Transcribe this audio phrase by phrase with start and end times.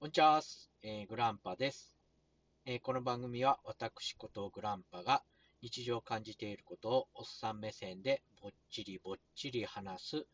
[0.00, 0.40] こんにちは、
[0.84, 1.92] えーグランパです、
[2.66, 5.24] えーこの番組は私ことグランパが
[5.60, 10.26] 日常感じていることをおっさん目線でぼっちりぼっちり話す、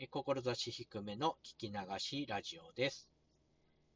[0.00, 3.08] えー志低めの聞き流しラジオです。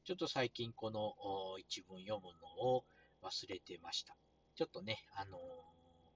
[0.04, 1.12] ちょっと最近この
[1.58, 2.84] 一文読むのを
[3.20, 4.16] 忘れてました。
[4.54, 5.40] ちょっとね、あのー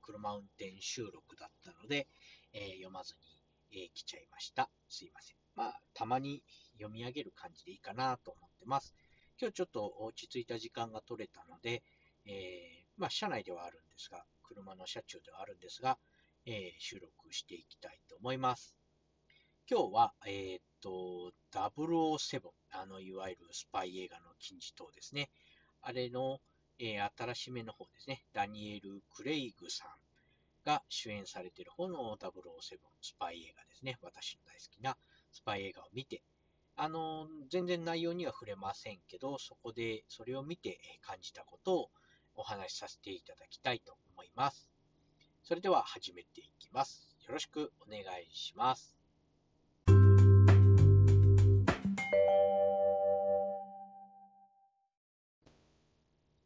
[0.02, 2.06] 車運転収録だったので、
[2.52, 3.16] えー読まず
[3.72, 4.70] に、えー来ちゃいました。
[4.88, 5.43] すいません。
[5.57, 6.43] まあ、たまに
[6.75, 8.95] 読み上げる感じでいいかなと思ってます。
[9.41, 11.82] 今日ちょっと落ち着いた時間が取れたので、
[12.26, 15.98] えーまあ、車内ではあるんですが、車の車中ではあるんですが、
[16.46, 18.76] えー収録していきたいと思います。
[19.68, 22.40] 今日は、えーっと、007、
[22.73, 25.31] あの、いわゆるスパイ映画の金字塔ですね。
[25.81, 26.40] あれの、
[26.79, 28.25] えー新しめの方ですね。
[28.32, 29.89] ダニエル・クレイグさん
[30.64, 32.31] が主演されている方の007
[33.00, 33.98] スパイ映画ですね。
[34.03, 34.97] 私の大好きな
[35.34, 36.22] スパイ映画を見て、
[36.77, 41.91] あの、全然内容には触れませんけど、そこでそれを見て感じたことを
[42.36, 44.69] お話しさせていただきたいと思います。
[45.42, 47.17] それでは始めていきます。
[47.27, 48.97] よろしくお願いします。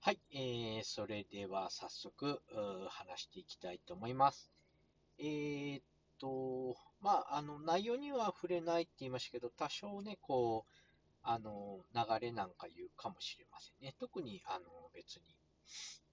[0.01, 2.41] はい、えー、それでは早速
[2.89, 4.51] 話していきたいと思います。
[5.19, 5.83] えー
[6.21, 10.73] と、まあ、あの、内容には触れないって言いましたけど、多少ね、こう、
[11.23, 13.95] あの、流れなんか言うかもしれませんね。
[13.99, 15.23] 特に、あの、別に、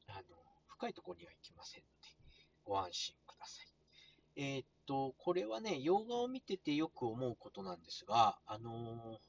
[0.07, 0.21] あの、
[0.67, 2.09] 深いところには行きませんので、
[2.63, 3.67] ご安心ください。
[4.37, 9.19] えーっと、これはね、洋画を見ててよく思うことなんですが、あの、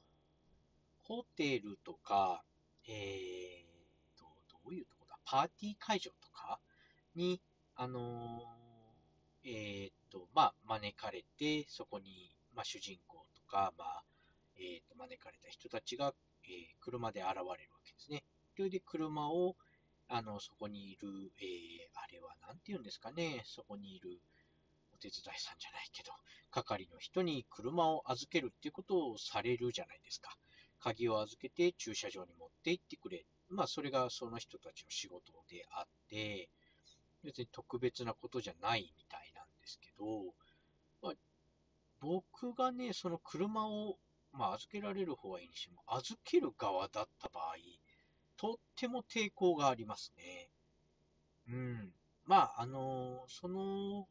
[1.03, 2.43] ホテルとか、
[2.87, 6.59] えーっと、どういうとこだ、パーティー会場とか
[7.15, 7.41] に、
[7.75, 8.41] あの、
[9.47, 14.03] えーっと、まあ、招かれて、そこに、まあ、主人公とか、まあ、
[14.57, 18.23] えーっと、招かれた人たちが、えー車で現れるわけですね。
[18.55, 19.55] それで車を、
[20.09, 21.07] あの、そこにいる、
[21.41, 24.19] えあれはなんて言うんですかね、そこにいる
[24.93, 26.11] お手伝いさんじゃないけど、
[26.51, 30.37] 係の人に車を預けるっていうことをされるじゃないですか。
[30.79, 33.25] 鍵を預けて駐車場に持って行ってくれ。
[33.49, 36.49] まあ、それがその人たちの仕事であって、
[37.23, 40.33] 別に特別なことじゃないみたいなんですけど、
[41.01, 41.13] まあ、
[41.99, 43.97] 僕がね、その車を、
[44.31, 47.55] まあ、預けられる方はいいにしても、預ける側だった場合、
[48.37, 50.49] とっても抵抗がありますね。
[51.49, 51.93] うん。
[52.25, 54.07] まあ、あのその、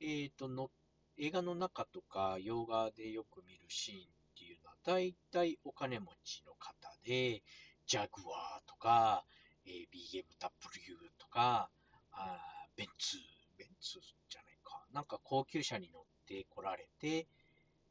[0.00, 0.70] えっ、との、
[1.18, 4.04] 映画の中とか、洋画でよく見るシーンっ
[4.38, 7.42] ていうのは、大体お金持ちの方で、
[7.86, 9.24] ジャグワーとか、
[9.64, 11.70] えー BMW とか、
[12.16, 13.18] あーベンツ、
[13.58, 17.26] ベンツじゃないか、なんか高級車に乗って来られて、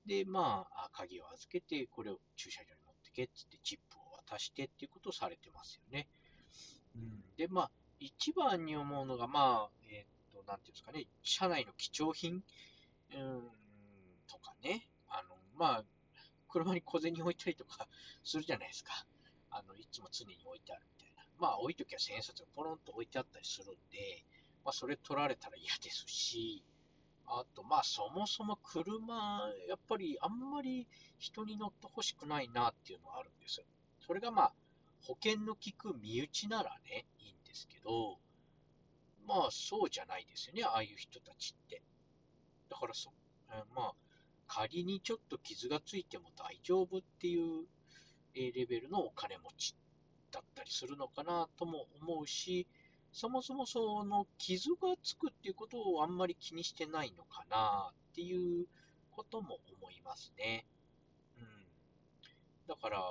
[0.06, 6.08] で、まあ、あ鍵を預けて、これを駐車場に持ってけっつって、チップを渡してっていうことをされてますよね。
[6.96, 12.44] うん、で、まあ、一番に思うのが、まあ、えっ、と、なんていうんですかね、車内の貴重品、
[13.14, 13.44] うん、
[14.28, 15.84] とかね、あの、まあ、
[16.50, 17.88] 車に小銭置いたりとか
[18.24, 19.06] するじゃないですか。
[19.50, 20.82] あの、いつも常に置いてある。
[21.40, 24.24] まあ、置いときは千円札がポロンと置いてあったりするんで、
[24.64, 26.64] まあ、それ取られたら嫌ですし、
[27.28, 30.88] あと、まあ、そもそも車、やっぱりあんまり
[31.18, 33.66] 人に乗ってほしくないなっていうのはあるんですよ。
[34.06, 34.54] それがまあ、
[35.02, 38.18] 保険の効く身内ならね、いいんですけど、
[39.28, 41.82] まあ、そうじゃないですよね、ああいう人たちって。
[42.70, 43.12] だからそ、
[43.52, 43.94] えーまあ、
[44.48, 47.66] 仮にちょっと傷がついても大丈夫っていう
[48.36, 49.74] えーレベルのお金持ち
[50.36, 52.68] だったりするのかなとも思うし、
[53.14, 58.66] そもそもその傷がつくっていうことをあんまり気にしてないのかなっていう
[59.12, 60.66] ことも思いますね。
[61.40, 61.48] うん。
[62.68, 63.02] だから、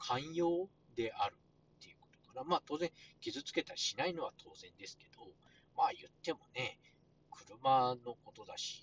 [0.00, 1.36] 寛容である
[1.78, 2.42] っていうことかな。
[2.42, 5.28] まあ当然、傷つけたりしないのは当然ですけど、
[5.76, 6.80] まあ言ってもね、
[7.30, 8.82] 車のことだし、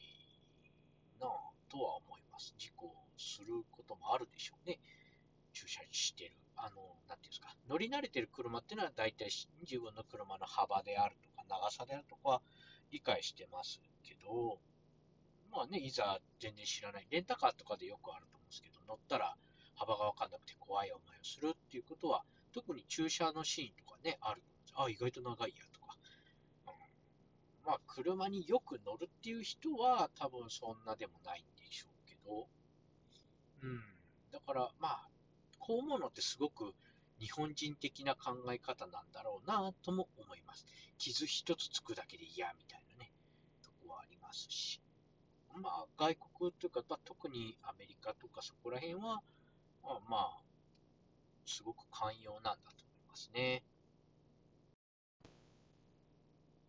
[1.19, 1.29] なあ、
[1.67, 2.55] とは思います。
[2.57, 4.79] 事故することもあるでしょうね。
[5.51, 6.42] 駐車してる。
[6.55, 9.29] あの、なんていうんですか、乗り慣れてる車っていうのは大体
[9.61, 12.41] 自分の車の幅であるとか、長さであるとかは
[12.91, 14.59] 理解してますけど、
[15.51, 19.35] まあね、いざ全然知らない、レンタカーとかでよくあると思うんですけど、乗ったら
[19.75, 22.23] 幅がわかんなくて怖い思いをするっていうことは、
[22.53, 25.97] 特に駐車のシーンとかね、あると思うんですあ、意外と長いやとか。
[26.67, 26.73] うん
[27.65, 32.47] まあ、車によく乗るっていう人は多分そんなでもないんでしょうけど、
[33.63, 33.81] うん。
[34.31, 35.09] だから、まあ、
[35.65, 36.73] こう思うのってすごく
[37.19, 40.65] 日本人的な考え方なんだろうなとも思います。
[40.97, 43.13] 傷一つつくだけで嫌みたいなね、
[43.63, 44.81] とこはありますし。
[45.55, 49.21] まあ、外国というか、まあ特にアメリカとかそこら辺は、
[49.83, 50.41] まあ、まあ、
[51.45, 53.63] すごく寛容なんだと思いますね。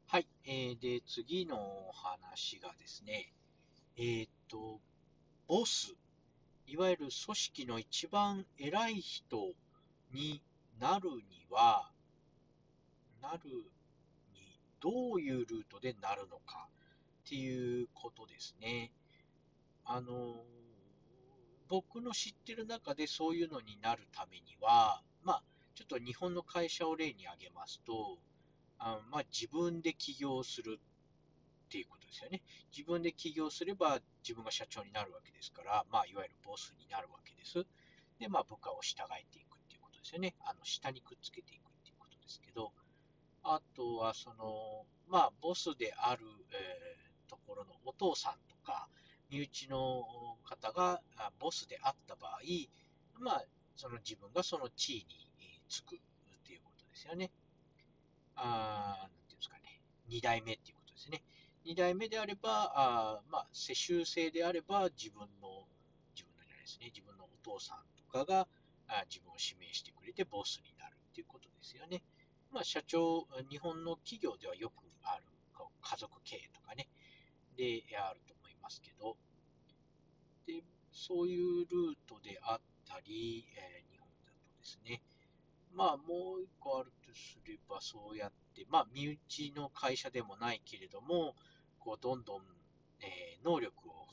[0.07, 0.29] はい。
[0.45, 1.57] えー、で、次の
[1.89, 3.33] お話がですね、
[3.97, 4.81] えー、と、
[5.49, 5.97] ボス、
[6.67, 9.53] いわゆる組織の一番偉い人
[10.13, 10.43] に
[10.81, 11.91] なるには、
[13.21, 13.51] なる
[14.33, 16.69] にどういうルートでなるのか
[17.25, 18.93] っていうことですね。
[19.85, 20.45] あの、
[21.69, 25.43] 僕の知ってる中でそういうのになるためには、まあ、
[25.75, 28.19] ちょっと日本の会社を例に挙げますと、
[28.79, 30.79] あまあ、自分で起業する
[31.75, 32.41] っていうことですよね。
[32.71, 37.67] 自分で起業すれば自分が社長になるわけですから、まあ、いわゆるボスになるわけです。
[38.21, 40.37] で、まあ、部下を従えていくっていうことですよね。
[40.47, 42.71] あの下にくっつけていくっていうことですけど、
[43.43, 46.23] あとは、その、まあ、ボスである、
[46.53, 48.89] えー、ところのお父さんとか、
[49.29, 51.03] 身内の方が
[51.41, 52.39] ボスであった場合、
[53.19, 53.45] まあ、
[53.75, 55.99] その自分がその地位につくっ
[56.47, 57.33] ていうことですよね。
[58.37, 61.23] あなんていうんですかね、2代目っていうことですね。
[61.65, 65.65] 2代目であれば、あまあ、世襲制であれば、自分の、
[66.15, 68.47] 自分のじゃないですね、自分のお父さんとかが
[68.89, 72.03] あ自分を指名してくれてボスになるっていうことですよね。
[72.53, 75.25] まあ、社長、日本の企業ではよくある
[75.83, 76.89] 家族経営とかね、
[77.57, 79.17] であると思いますけど、
[80.47, 80.63] で
[80.93, 85.03] そういうルートであったり、えー、日本だとですね、
[85.73, 91.35] まあ、もう一個あるとすれば、そうやって、まあ、身内の会社でもないけれども、
[91.85, 92.43] こう、どんどん、
[93.01, 94.07] えー、能力を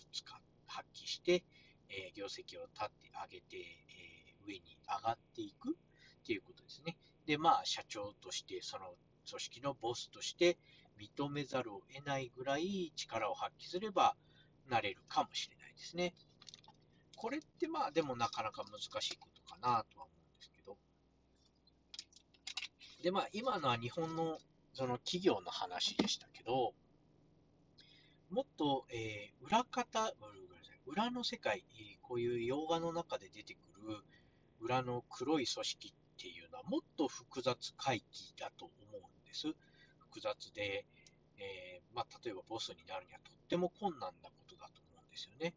[0.68, 1.44] 発揮して、
[1.90, 6.98] えー、業績を立ってあげて、えー、上に上がっていくっていうことですね。
[7.26, 8.96] で、まあ、社長として、その
[9.30, 10.58] 組織のボスとして
[11.00, 14.16] 認めざるを得ないぐらい力を発揮すれば
[14.70, 16.14] なれるかもしれないですね。
[17.16, 20.76] これってまあ、でもなかなか難しいことかなとは思うんですけど
[23.04, 24.40] で、まあ、今のは日本の
[24.74, 26.74] その企業の話でしたけど、
[28.32, 30.14] もっと、えー、裏方、
[30.86, 31.66] 裏の世界、
[32.02, 33.98] こういう洋画の中で出てくる
[34.62, 35.92] 裏の黒い組織っ
[36.22, 39.48] ていうのはもっと複雑回帰だと思うんです。
[40.00, 40.86] 複雑で、
[41.38, 45.54] えー、まあ、例えばボスになるにはとっても困難なことだと思うんですよね。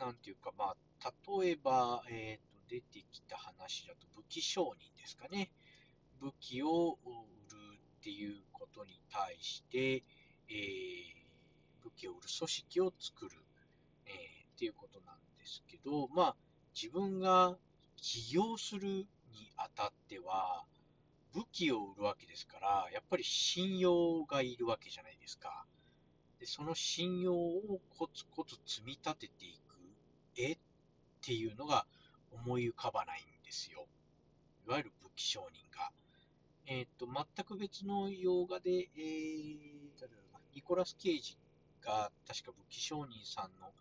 [0.00, 5.52] なんていうか、まあ、例えば、えーと、出てきた話だと武器商人ですかね。
[6.20, 7.10] 武器を売
[7.54, 10.02] るっていうことに対して、
[10.52, 13.30] えー、武器を売る組織を作る、
[14.06, 16.36] えー、っていうことなんですけど、まあ、
[16.74, 17.56] 自分が
[17.96, 19.06] 起業するに
[19.56, 20.64] あたっては、
[21.32, 25.64] 武器を売るわけですから、やっぱり信用がいるわけじゃないですか。
[26.38, 29.78] でその信用をコツコツ積み立てていく
[30.36, 30.58] 絵っ
[31.24, 31.86] ていうのが
[32.32, 33.86] 思い浮かばないんですよ。
[34.66, 35.92] いわゆる武器商人が。
[36.66, 40.00] えっ、と、全く別の洋画で、えー、
[40.54, 41.36] ニコラス・ケイジ
[41.84, 43.72] が確か武器商人さんの、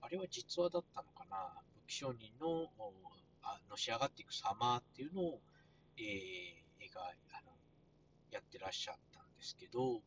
[0.00, 2.70] あれは実話だったのかな、武器商人の
[3.42, 5.40] あのし上がっていく様っていうのを、
[5.96, 7.52] えー、映画あの
[8.30, 10.00] やってらっしゃったんですけど、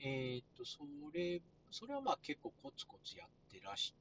[0.00, 0.80] えっ、と、そ
[1.12, 3.94] れ、それはまあ結構コツコツやってらし、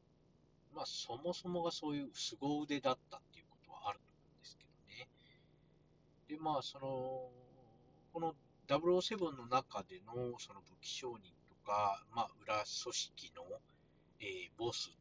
[0.74, 4.28] まあそもそもがそういう凄腕だったっていうことはあると思うん
[6.28, 7.30] で、まあ、その、
[8.14, 8.36] この
[8.68, 13.44] 007の中でのその武器商人とか、まあ、裏組織の、
[14.20, 14.92] えー、ボス、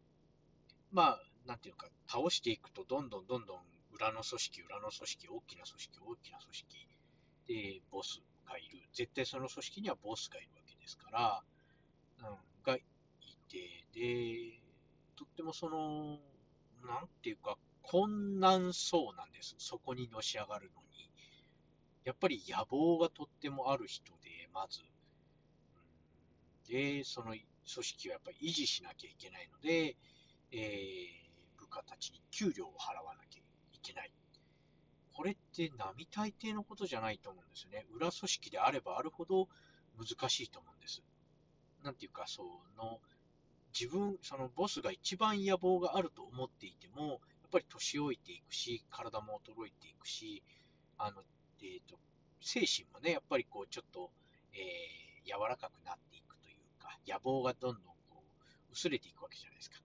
[0.93, 3.61] まあ、なんていうか、倒していくと、どんどんどんどん
[3.93, 6.89] 裏の組織、裏の組織、大きな組織、大きな組織
[7.47, 8.79] で、ボスがいる。
[8.93, 11.43] 絶対その組織にはボスがいるわけですから、
[12.19, 12.83] うん、がい
[13.49, 14.61] て、で、
[15.17, 16.19] とってもその、
[16.87, 19.55] なんていうか、困難そうなんです。
[19.59, 20.83] そこにのし上がるの
[22.07, 24.81] やっぱり野望がとってもある人で、まず。
[26.73, 29.97] で、その組織をやっぱり維持しなきゃいけないので、
[30.53, 34.13] えー、部下たちに給料を払わなきゃいけない。
[35.13, 37.85] これって並大抵のことじゃないと思うんですよね。
[37.93, 39.49] 裏組織であればあるほど
[39.99, 41.03] 難しいと思うんです。
[41.83, 42.43] なんていうか、そ
[42.77, 43.01] の、
[43.79, 47.19] 自分、そのボスが一番野望があると思っていても、やっ
[47.51, 50.45] ぱり年老いていくし、体も衰えていくし、
[50.99, 51.23] あの、
[51.63, 51.99] えーと、
[52.41, 54.11] 精神もね、やっぱりこうちょっと、
[54.53, 58.23] えー、柔らかくなっていくというか、野望がどんどんこ
[58.71, 59.79] う薄れていくわけじゃないですか。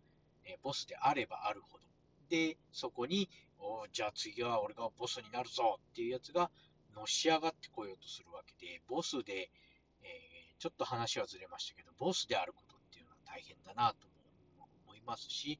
[0.45, 1.85] えー、ボスであればあるほど。
[2.29, 6.49] で、そこに、おじゃあ次は俺がボスになるぞっていうやつが
[6.95, 9.51] のし上がってこようとするわけで、ボスで、
[10.03, 14.07] えー、ちょっと話はずれましたけど、ボスであることっていうのは大変だなと
[14.85, 15.59] 思いますし、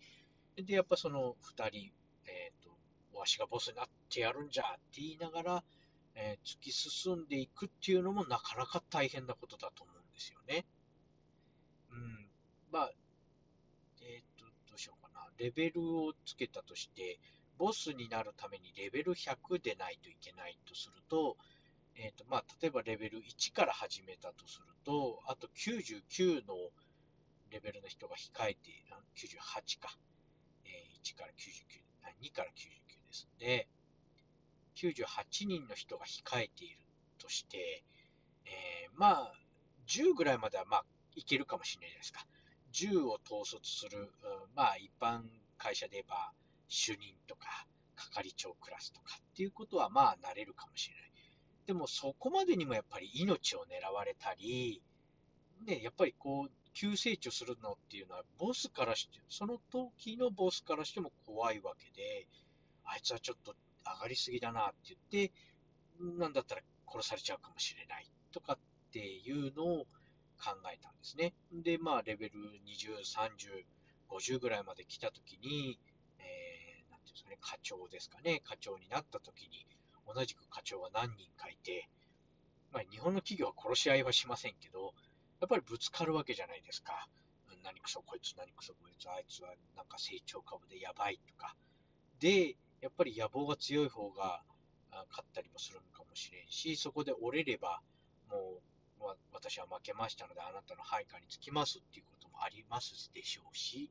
[0.56, 1.92] で、やっぱその2人、
[2.26, 2.72] えーと
[3.14, 5.64] わしがボスになってやるんじゃって言いながら、
[6.16, 10.66] えー、突き進んでいくっていうのもなかなか大変なことだと思うんですよね。
[11.92, 12.28] うん。
[12.72, 12.92] まあ、
[14.02, 15.28] えっ、と、どうしようかな。
[15.38, 17.20] レベルをつけたとして、
[17.58, 21.38] ボスになるためにレベル100でないといけないとすると、
[21.96, 26.56] えっ、と、まあ、例えばレベル1から始めたとすると、あと99の
[27.52, 28.72] レベルの人が控えて、
[29.16, 29.98] 98か。
[30.66, 31.82] えー、1から99、
[32.22, 32.62] 2から99
[33.08, 33.68] ですので、
[34.82, 36.78] 98人の人が控えている
[37.20, 37.84] として、
[38.46, 39.34] えー、まあ、
[39.88, 40.86] 10ぐらいまではまあ、
[41.16, 42.26] いけるかもしれないじゃないですか。
[42.74, 44.12] 10を統率する、
[44.56, 45.22] まあ、一般
[45.58, 46.32] 会社で言えば、
[46.68, 51.12] 主任とか、係長クラスとかっていうことはまあ、なれるかもしれない。
[51.68, 54.82] でも、そこまでにもやっぱり命を狙われたり、
[55.66, 62.28] ね、やっぱりこう、急成長するのっていうのは、ボスからして、その時のボスからしても怖いわけで、
[62.86, 63.54] あいつはちょっと
[63.86, 65.34] 上がりすぎだなって言って、
[66.20, 69.86] なんだったら殺されちゃうかもしれないとかっていうのを
[70.42, 71.34] 考えたんですね。
[71.52, 73.66] で、まあ、レベル20、30、
[74.10, 75.80] 50ぐらいまで来た時に、
[76.20, 79.66] えー、なんていうんですかね、課長ですかね、課長になった時に、
[80.14, 81.88] 同じく課長が何人かいて、
[82.72, 84.94] まあ、日本の企業は殺し合いはしませんけど、
[85.40, 87.08] やっぱりぶつかるわけじゃないですか。
[87.64, 91.56] 何くそこいつ、何くそこいつ、あいつはなんか成長株でやばいとか。
[92.20, 94.44] で、やっぱり野望が強い方が
[95.10, 97.82] 勝ったりもするのかもしれんし、そこで折れれば、
[98.30, 98.62] もう、
[99.34, 103.90] 私は負けましたので、あなたの配下につきますっていうこともありますでしょうし、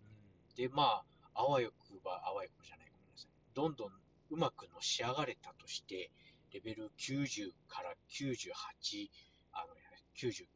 [0.00, 3.30] うん、で、まあ、あわよくば、あわよくじゃない、ごめんなさい。
[3.54, 3.92] どんどん
[4.30, 6.10] うまくのし上がれたとして、
[6.52, 9.08] レベル90から98、
[9.52, 9.74] あの、
[10.16, 10.46] 90、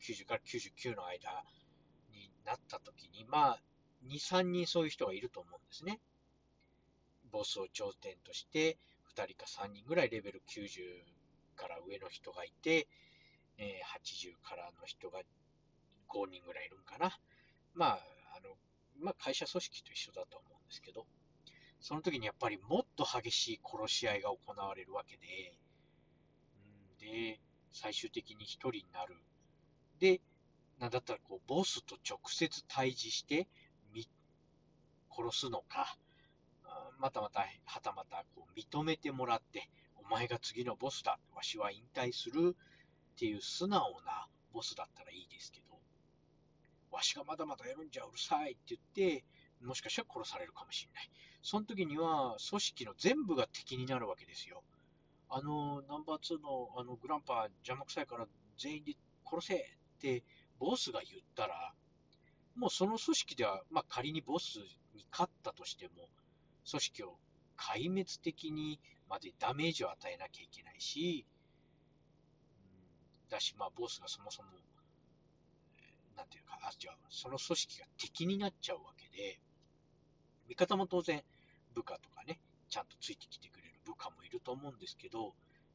[0.00, 1.44] 90から99の間
[2.10, 3.60] になった時に、まあ、
[4.06, 6.00] 2、3人そういう人がいると思うんですね。
[7.34, 8.78] ボスを頂点として、
[9.12, 11.02] 2人か3人ぐらいレベル90
[11.56, 12.86] から上の人がいて、
[13.58, 15.18] え、80からの人が
[16.08, 17.18] 5人ぐらいいるんかな。
[17.74, 17.98] まあ、
[18.36, 18.54] あの、
[19.00, 21.06] まあ、会社組織と一緒だと思うんですけど、
[21.80, 25.58] その時にやっぱりもっと激しい殺し合いが行われるわけで、
[27.02, 27.40] うん、で、
[27.72, 29.16] 最終的に1人になる。
[29.98, 30.20] で、
[30.78, 33.48] なんだったらこう、ボスと直接対峙して、
[35.16, 35.96] 殺すのか、
[37.04, 45.78] またまた、はたまたこう認めてもらって、お前が次のボスだ、わしは引退するっていう素直なボスだったらいいですけど、
[46.90, 48.80] わしがまだまだやるんじゃうるさいって言っ
[49.20, 49.22] て、
[49.62, 51.10] もしかしたら殺されるかもしれない。
[51.42, 54.62] その時には、組織の全部が敵になるわけですよ。
[55.28, 57.36] あの、ナンバー2のあのグランパー
[57.68, 58.96] 邪魔くさいから全員で
[59.30, 59.58] 殺せっ
[60.00, 60.22] て
[60.58, 61.74] ボスが言ったら、
[62.56, 64.56] もうその組織では、まあ、仮にボス
[64.94, 66.08] に勝ったとしても、
[66.68, 67.18] 組織を
[67.56, 71.26] 壊滅的にまでダメージを与えなきゃいけないし、
[73.30, 74.48] だし、まあ、ボスがそもそも、
[76.16, 79.40] なんていうか、あ、違う、その組織が敵になっちゃうわけで、
[80.48, 81.22] 味方も当然、
[81.74, 85.34] 部下とかね、ちゃんとついてきてくれる部下もいると思うんですけど、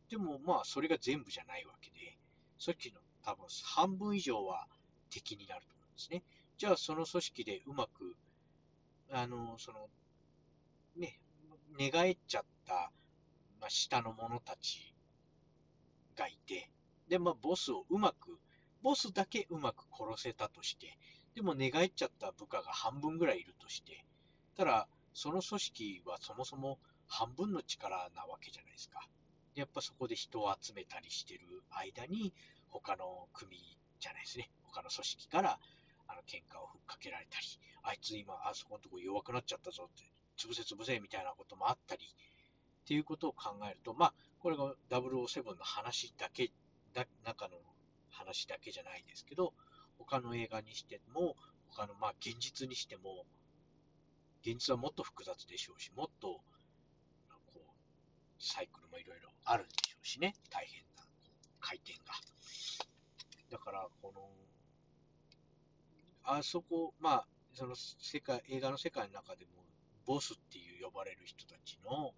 [0.10, 2.18] でもまあ、それが全部じゃないわけで、
[2.64, 4.68] 組織の多分半分以上は
[5.10, 6.24] 敵になると思うんですね。
[6.58, 8.16] じゃあ、その組織でうまく、
[9.12, 9.90] あの、その、
[11.80, 12.92] 寝返っちゃった、
[13.62, 14.94] まあ、下の者たち
[16.18, 16.70] がいて、
[17.08, 18.38] で、まあ、ボスをうまく、
[18.84, 20.98] ボスだけうまく殺せたとして、
[21.36, 24.04] でも寝返っちゃった部下が半分ぐらいいるとして、
[24.58, 29.08] ただ、その組織はそもそも半分の力なわけじゃないですか。
[29.56, 32.34] やっぱそこで人を集めたりしてる間に、
[32.68, 33.58] 他の組
[34.02, 35.58] じゃないですね、他の組織から
[36.08, 37.46] あの喧嘩をふっかけられたり、
[37.84, 46.50] あいつ今、あそこのとこ弱くなっちゃったぞって、潰せ潰せみたいなこともあったり、っていうことを考えると、まあ、これが007の話だけ、
[46.94, 47.58] だ中の
[48.10, 49.54] 話だけじゃないですけど、
[50.00, 51.36] 他の映画にしても、
[51.68, 53.26] 他の、まあ、現実にしても、
[54.42, 56.40] 現実はもっと複雑でしょうし、もっと、
[57.46, 57.60] こう、
[58.40, 61.04] サイクルもいろいろあるんでしょうしね、大変な
[61.60, 62.14] 回転が。
[63.52, 64.30] だから、この、
[66.24, 69.52] あそこ、まあ、その世界、映画の世界の中でも、
[70.10, 72.16] ボスっていう呼ばれる人たちの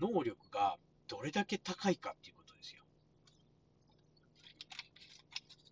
[0.00, 2.82] 能力がどれだけ高いかっていうことですよ。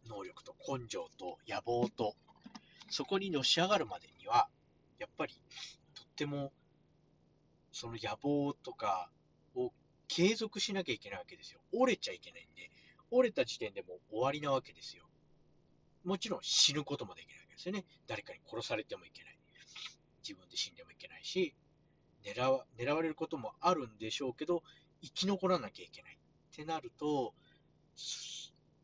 [0.07, 2.15] 能力と根性と野望と、
[2.91, 4.47] そこにのし上がるまでには、
[4.99, 5.33] やっぱり
[5.95, 6.53] とっても
[7.73, 9.09] その野望とか
[9.55, 9.73] を
[10.07, 11.61] 継続しなきゃいけないわけですよ。
[11.73, 12.71] 折れちゃいけないんで、
[13.11, 15.05] 折れた時点でもう終わりなわけですよ。
[16.05, 17.87] もちろん死ぬこともできないわけですよね。
[18.07, 19.34] 誰かに殺されてもいけない。
[20.27, 21.55] 自分で死んでもいけないし、
[22.25, 24.63] 狙わ狙われることもあるんでしょうけど、
[25.03, 26.19] 生き残らなきゃいけない。
[26.53, 27.35] ってなると、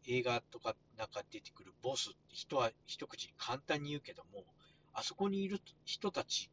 [0.06, 4.44] 映画とかなんか出てくるボスって人は一口に簡単に言うけども、
[4.92, 6.50] あそこにいる人たち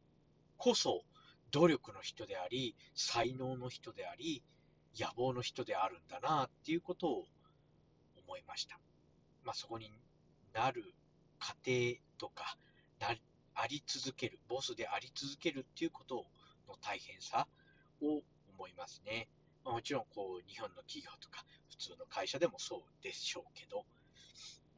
[0.56, 1.02] こそ
[1.50, 4.42] 努力の人であり、才能の人であり、
[4.98, 7.24] 野望の人であるんだなっていうことを
[8.26, 8.78] 思いました。
[9.44, 9.90] まあ、そこに
[10.52, 10.94] なる
[11.38, 12.56] 過程とか、
[13.00, 13.14] な
[13.60, 16.24] あり続ける、ボスであり続けるっていうこと
[16.68, 17.48] の大変さ
[18.00, 18.22] を
[18.54, 19.28] 思いますね。
[19.64, 23.84] まあ、もちろんこう日本の企業とか普通の会社でもそうでしょうけど、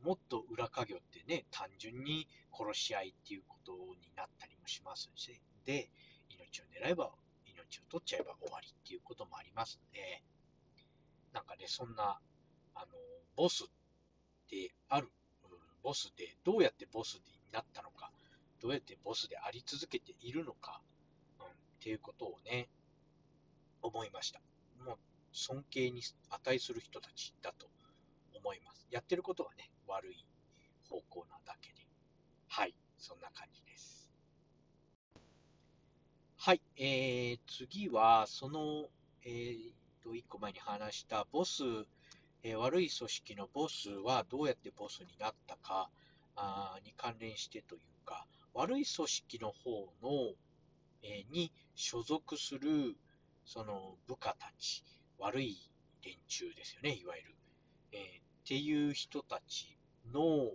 [0.03, 5.91] もっと裏稼業ってね、単純に殺し合いっていうことになったりもしますし、で、
[6.31, 7.11] 命を狙えば、
[7.45, 10.23] 命を取っちゃえば終わりっていうこともありますので、
[11.35, 12.19] なんかね、そんな、
[12.75, 12.87] あの、
[13.37, 13.65] ボス
[14.51, 15.09] である、
[15.83, 17.21] ボスで、どうやってボスに
[17.53, 18.11] なったのか、
[18.61, 20.81] どうやってボスであり続けているのか、
[21.41, 21.49] うん、っ
[21.81, 22.69] ていうことをね、
[23.83, 24.41] 思いました。
[24.85, 24.97] もう、
[25.33, 27.67] 尊敬に値する人たちだと
[28.35, 28.87] 思います。
[28.91, 30.25] やってることはね、悪い
[30.89, 31.87] 方向なだけで。
[32.49, 34.11] はい、そんな感じです。
[36.37, 38.89] はい、えー、次は、その、
[39.25, 41.63] えーと、1個前に話したボス、
[42.43, 45.91] えー、悪い組織のボスはどうやってボスになったか
[46.37, 50.35] あに関連してというか、悪い組織の方の、
[51.03, 52.97] えー、に所属する
[53.45, 54.85] その部下たち、
[55.19, 55.57] 悪い
[56.05, 57.35] 連中ですよね、いわゆる。
[57.93, 58.03] えー、っ
[58.47, 59.77] ていう人たち
[60.13, 60.53] の、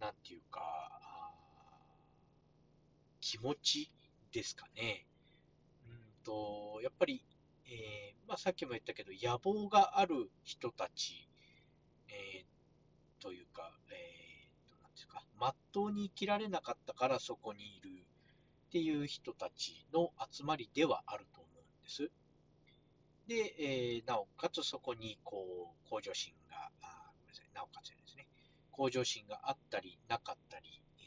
[0.00, 1.32] なんていうか、
[3.20, 3.90] 気持ち
[4.32, 5.06] ですかね。
[5.88, 7.24] うんと、やっぱり、
[7.66, 11.28] えー、まあ、さっきも言ったけど、野望がある人たち、
[12.08, 13.85] えー、というか、えー、なんですか、
[15.38, 17.90] まっとうに生きられなかったからそこにいる
[18.68, 22.10] っていう人たちの集まりではあると思うんです。
[23.26, 28.26] で、えー、なおかつそこに、こう、向上心が、あごめんなさい、なおかつですね、
[28.70, 31.02] 向上心があったり、なかったり、え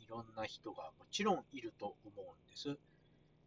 [0.00, 2.76] ー、いろんな人がもちろんいると思うんです。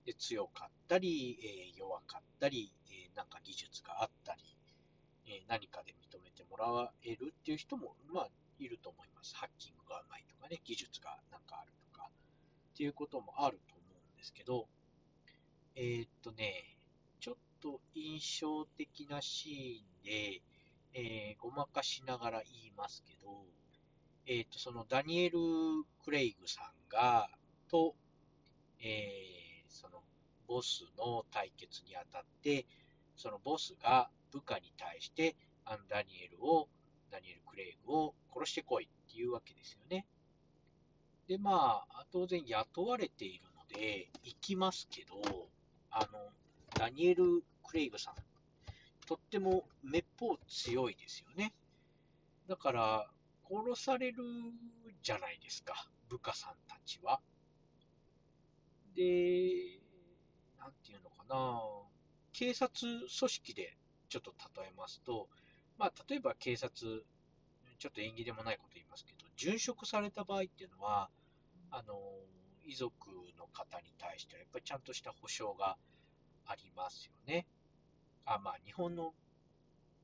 [0.05, 4.41] で強かったり、えー、弱かったり、えー、なんか技術があったり、
[5.27, 8.29] え、何かで認めてもらえるっていう人も、まあ、
[8.63, 9.36] いると思います。
[9.36, 12.10] ハッキングがうまいとかね、技術がなんかあるとか、
[12.74, 14.67] っていうこともあると思うんですけど、
[15.76, 16.63] えー、っとね、
[17.19, 20.41] ちょっと印象的なシーンで、
[20.93, 23.45] えー、ごまかしながら言いますけど、
[24.26, 25.39] えー、とそのダニエル・
[26.04, 27.30] クレイグさんが、
[27.69, 27.95] と、
[28.80, 30.04] え、その
[30.47, 32.65] ボスの対決にあたって、
[33.15, 36.67] そのボスが部下に対して、あのダニエルを、
[37.12, 40.06] ダニエル・クレイグを殺してこいっていうわけですよね。
[41.28, 45.50] で、まあ、当然雇われているので、行きますけど、
[45.91, 46.30] あの、
[46.74, 48.15] ダニエル・クレイグさん、
[49.06, 51.54] とってもめっぽう強いですよね。
[52.47, 53.08] だから、
[53.50, 54.24] 殺される
[55.04, 57.19] じゃないですか、部下さんたちは。
[58.95, 59.80] で、
[60.60, 61.62] なんていうのかな、
[62.34, 63.78] 警察組織で
[64.10, 65.30] ちょっと例えますと、
[65.81, 67.03] まあ、例えば警察、
[67.79, 71.09] ちょっと縁起でもないこと言いますけど、殉職された場合っていうのは、
[71.71, 71.97] あの、
[72.63, 72.93] 遺族
[73.35, 75.77] の方に対しては、やっぱりちゃんとした保障が
[76.45, 77.47] ありますよね。
[78.25, 79.15] あまあ、日本の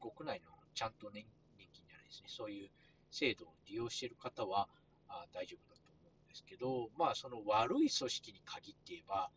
[0.02, 1.24] 国内のちゃんと年
[1.60, 2.70] 年金じゃないですね、そういう
[3.12, 4.68] 制度を利用している方は
[5.08, 9.30] あ大丈夫だと思うんですけど、まあ、その悪い組織に限って言えば、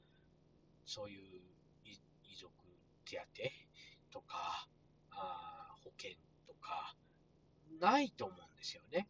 [0.86, 1.20] そういう
[1.84, 2.50] 遺族
[3.04, 3.22] 手
[4.10, 4.66] 当とか、
[5.10, 6.16] あ保険
[6.60, 6.94] か、
[7.80, 9.08] ないと思うんですよね。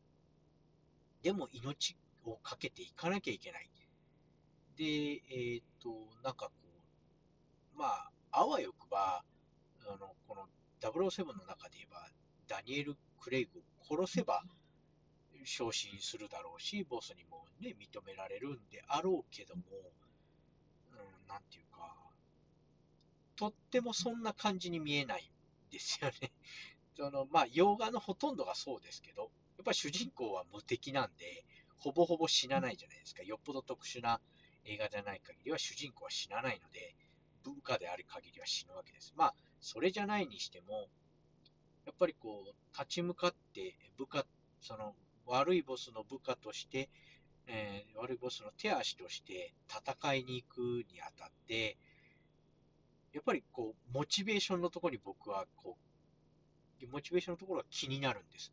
[1.22, 3.70] でも命を懸けていかなきゃいけない。
[4.76, 5.90] で、えっ、ー、と、
[6.24, 6.52] なんかこ
[7.76, 9.24] うまあ、あわよくば、
[9.86, 10.46] あの、この
[10.80, 12.08] 007の中で言えば、
[12.46, 14.44] ダニエル・クレイグを殺せば、
[15.44, 19.62] 昇進するだろうし、ボスにもね、認められるんであろうけども、
[20.92, 21.96] うん、なんていうか、
[23.36, 26.32] とってもそんな感じに見えないんですよね。
[26.96, 29.30] その、まあ、洋画のほとんどがそうですけど、やっ
[29.64, 31.44] ぱり主人公は無敵なんで、
[31.78, 33.22] ほぼほぼ死なないじゃないですか。
[33.22, 34.20] よっぽど特殊な
[34.64, 36.94] 映画じゃない限りは主人公は死なないので、
[37.42, 39.14] 文化である限りは死ぬわけです。
[39.16, 40.88] まあ、それじゃないにしても、
[41.86, 44.26] やっぱりこう、立ち向かって部下、
[44.60, 44.94] その
[45.26, 46.90] 悪いボスの部下として、
[47.46, 50.60] えー、悪いボスの手足として戦いに行く
[50.92, 51.76] にあたって、
[53.12, 55.89] やっぱりこう、モチベーションのところに僕はこう、
[56.86, 58.52] モチベーションのところが気になるんです。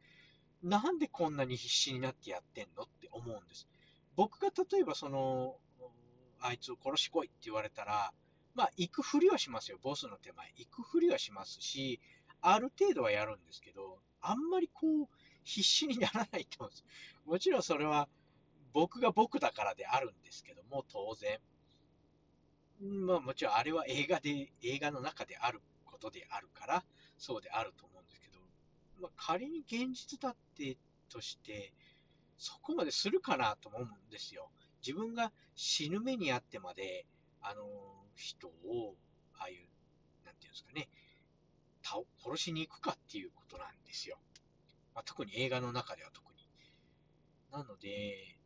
[0.63, 3.67] なんでこんなに必死になってやってんのって思うんです。
[4.15, 5.55] 僕が例えばその、
[6.39, 8.11] あいつを殺しこいって言われたら、
[8.55, 10.51] まあ、行くふりはしますよ、ボスの手前。
[10.57, 11.99] 行くふりはしますし、
[12.41, 15.07] ある程度はやるんですけど、あんまりこう、
[15.43, 16.85] 必死にならないと思うんです。
[17.25, 18.09] もちろんそれは、
[18.73, 21.39] 僕が僕だからであるんですけども、当然。
[22.81, 26.83] まあもちろんあれは映画で、映画の中であることであるから、
[27.17, 27.96] そうであると思、
[29.01, 30.77] まあ仮に現実だって
[31.09, 31.73] として、
[32.37, 34.49] そこまでするかなと思うんですよ。
[34.85, 37.05] 自分が死ぬ目にあってまで、
[37.41, 37.63] あの
[38.15, 38.95] 人を、
[39.39, 40.89] ああいう、なんていうんですかね、
[42.23, 44.17] 殺しに行くかっていうことなんですよ。
[44.93, 46.37] まあ、特に映画の中では特に。
[47.51, 48.37] なので、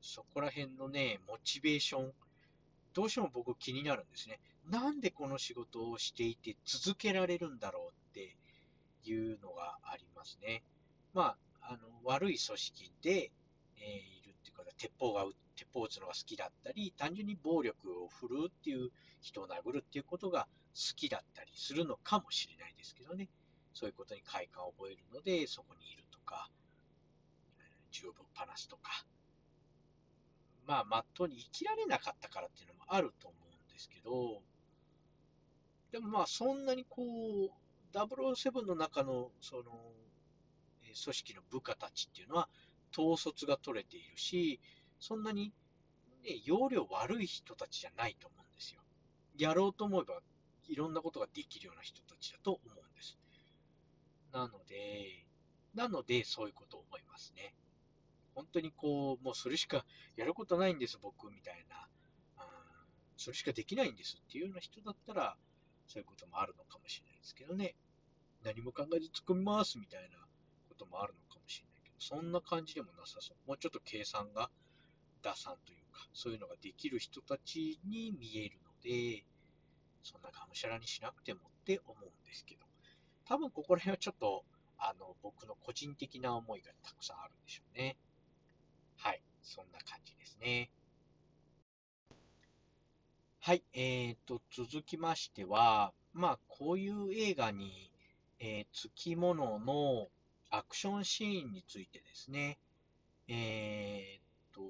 [0.00, 2.12] そこら辺のね、モチベーション、
[2.92, 4.40] どうしても僕気になるんですね。
[4.68, 8.36] なんでこの仕事をしていて続けられるんだろうって
[9.10, 10.62] いうのがありますね。
[11.14, 13.30] まあ、あの、悪い組織で、
[13.76, 18.90] えー、いるっていうか、鉄砲が、鉄砲を撃つのが好きだったり、単純に暴力を振るうっていう、
[19.22, 23.28] 人を殴るっていうことが好きだったりするのかもしれないですけどね。
[23.72, 26.50] そういうことに快感を覚えるので、そこにいるとか、
[27.90, 29.06] 銃をぶっ放すとか、
[30.66, 34.42] まあ、まっとうに生きられなかったからっていうのもあると思うんですけど、
[35.90, 37.50] でもまあ、そんなにこう、
[37.92, 39.62] 007の中の、その、
[40.82, 42.48] 組織の部下たちっていうのは、
[42.96, 44.60] 統率が取れているし、
[44.98, 45.52] そんなに、
[46.24, 48.82] ね、容量悪い人たちじゃないと思うんですよ。
[49.36, 50.20] やろうと思えば、
[50.68, 53.18] いろんなことができるような人たちだと思うんです。
[54.32, 55.26] なので、
[55.74, 57.54] なので、そういうことを思いますね。
[58.34, 59.84] 本当にこう、もうそれしか
[60.16, 61.88] やることないんです、僕、みたいな。
[62.44, 62.72] うん
[63.16, 65.36] それしかできないんですっていうような人だったら、
[65.86, 67.74] そういうこともあるのかもしれないですけどね。
[68.44, 70.18] 何も考えず突っ込みますみたいな
[70.68, 73.48] こともあるのかもしれないけど、そんな感じでもなさそう。
[73.48, 74.50] もうちょっと計算が
[75.22, 79.24] 打算というか、そういうのができる人たちに見えるので、
[80.02, 82.66] そんながむしゃらにしなくてもって思うんですけど、
[83.24, 84.44] 多分ここら辺はちょっと、
[84.78, 87.96] あの、僕の個人的な思いがたくさんあるんでしょうね。
[88.96, 90.70] はい、そんな感じですね。
[93.38, 97.90] はい、えーと、続きましては、まあ、こういう映画に、
[98.38, 100.08] えー、つきものの
[100.50, 102.58] アクションシーンについてですね、
[103.28, 104.60] えーと、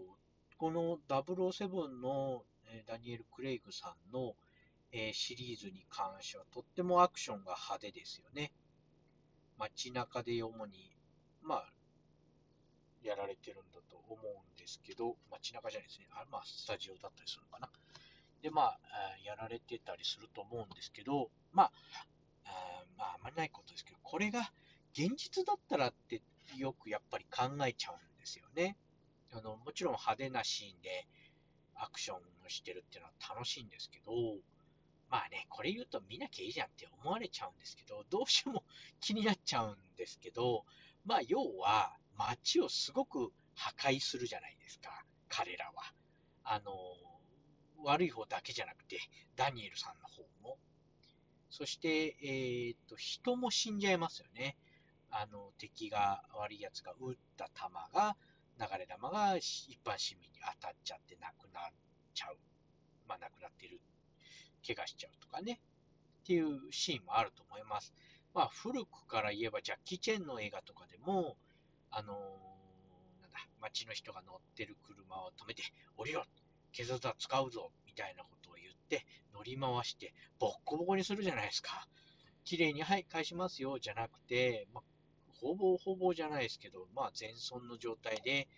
[0.58, 2.44] この007の
[2.86, 4.34] ダニエル・クレイグさんの、
[4.92, 8.52] えー、シリーズに関してはとってもアクションが派手ですよね。
[9.58, 10.90] 街中で主に、
[11.42, 11.72] まあ、
[13.02, 16.06] やられてるんだと思うんですけど、街中じゃないですね。
[16.12, 17.68] あまあ、スタジオだったりするのかな。
[18.42, 18.78] で、まあ、
[19.24, 21.72] やられてたりすると思うんですけど、まあ、
[22.44, 24.52] あまあ、あまりないことですけど、これが
[24.92, 26.20] 現実だったらって
[26.56, 28.76] よくやっぱり考えちゃうんですよね。
[29.32, 31.06] あの、もちろん派手なシーンで
[31.76, 34.12] アクションをしてるっていうのは楽しいんですけど、
[35.08, 38.64] まあね、これ言うと見なきゃいいじゃんって思われちゃうんですけど、どうしても
[39.00, 40.64] 気になっちゃうんですけど、
[41.04, 45.92] まあ要は街をすごく破壊するじゃないですか、彼らは。
[46.44, 46.72] あの、
[47.84, 48.98] 悪い方だけじゃなくて、
[49.36, 50.58] ダニエルさんの方も。
[51.50, 54.56] そして、えー、っと、人も死んじゃいますよね。
[55.10, 58.16] あの、敵が、悪い奴が撃った弾が、
[58.58, 61.72] 流れ弾が一般市民に当たっちゃって亡くなっ
[62.14, 62.38] ちゃう。
[63.06, 63.80] まあ、亡くなってる。
[64.66, 65.60] 怪我しちゃうとかね。
[66.22, 67.92] っていうシーンもあると思います。
[68.32, 71.36] まあ、古くから言えば、ジャッキー・チェンの映画とかでも、
[71.90, 75.62] あのー、なんだ、街の人が乗ってる車を止めて、
[75.96, 76.24] 降りろ
[76.72, 81.86] 警察は使うぞみたいなことを言って、乗り回して、ボッコボコにするじゃないですか。
[82.44, 84.84] 綺麗に、はい、返しますよ、じゃなくて、まあ、
[85.40, 88.48] ほぼほぼじゃないですけど、まあ、全損の状態で、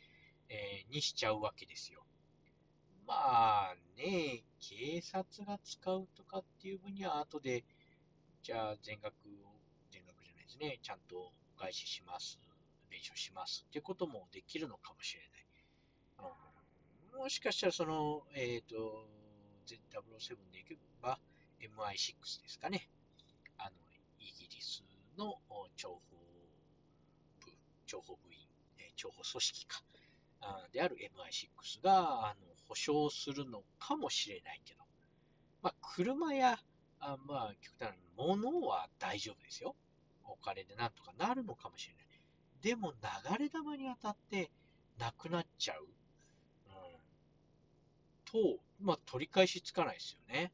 [0.49, 2.05] えー、にしちゃうわけですよ。
[3.07, 7.65] まあね、警察が使うとかっていう分には後で、
[8.43, 12.39] じゃあ全額を、全額じゃないですね、ちゃんとお返しします、
[12.89, 15.34] 弁償しますってこともできるのかもしれない。
[17.17, 19.07] もしかしたらその、えっ、ー、と、
[19.67, 21.19] Z007 でいけば
[21.61, 22.89] MI6 ですかね。
[23.59, 23.71] あの、
[24.19, 24.83] イギリス
[25.17, 25.39] の
[25.77, 26.01] 情報
[27.41, 27.53] 部、
[27.87, 28.39] 情報部員、
[28.79, 29.83] え情報組織か、
[30.73, 34.81] である MI6 が、あの、保証するのかもしれないけど、
[35.63, 36.59] まあ、車や、
[37.01, 39.77] あまあ、極端な物は大丈夫ですよ。
[40.25, 42.05] お金でなんとかなるのかもしれない。
[42.61, 44.51] でも、流れ弾に当たって
[44.99, 45.87] なくなっちゃう。
[48.35, 50.53] と、まあ、取り返しつかないですよね。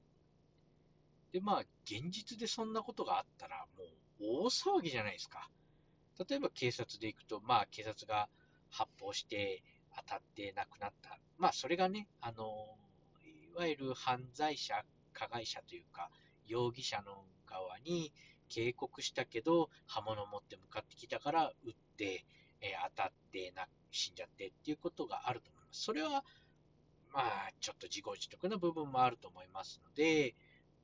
[1.33, 3.85] で、まあ、現実でそんなことがあったら、も
[4.21, 5.49] う大騒ぎじゃないですか。
[6.29, 8.29] 例えば警察で行くと、まあ、警察が
[8.69, 9.63] 発砲して
[9.97, 11.19] 当たって亡くなった。
[11.39, 12.77] まあ、それがね、あの、
[13.25, 16.11] いわゆる犯罪者、加害者というか、
[16.47, 18.13] 容疑者の側に
[18.51, 22.27] 警告したけど、刃物を持って向かってきたから撃って、
[22.61, 25.83] えー、当たってな、死んじゃってっていうことがあると思います。
[25.83, 26.25] それは、
[27.13, 30.35] まあ、ちょっと自業自得な部分もあると思いますので、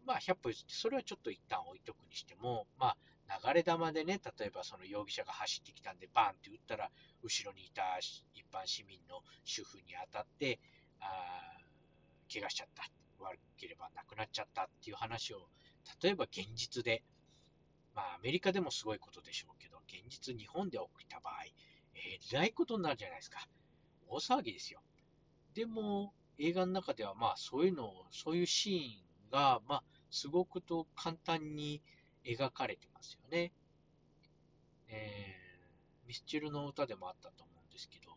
[0.04, 2.96] まあ、100歩譲って、それはちょっと一旦置いとくにしても、まあ、
[3.44, 6.90] 流れ弾でね、例えばその容疑者が走ってきたんで、バーンって撃ったら、
[7.22, 10.60] 後ろにいた一般市民の主婦に当たって、
[11.00, 11.06] あ
[12.32, 12.90] 怪我しちゃった。
[13.18, 15.48] 悪ければ亡くなっちゃったっていう話を、
[16.02, 17.02] 例えば現実で、
[17.94, 21.34] まあ、アメリカでもすごいことでしょうけど、現実日本で起きた場合、
[21.94, 23.48] えらいことになるじゃないですか。
[24.08, 24.80] 大騒ぎですよ。
[25.56, 31.80] でも、映画の中では、まあ、そういうのを、そういうシーンが、まあ、すごくと簡単に
[32.26, 33.52] 描かれてますよね。
[34.88, 38.12] えー、ミスチルの歌でもあったと思うんですけど、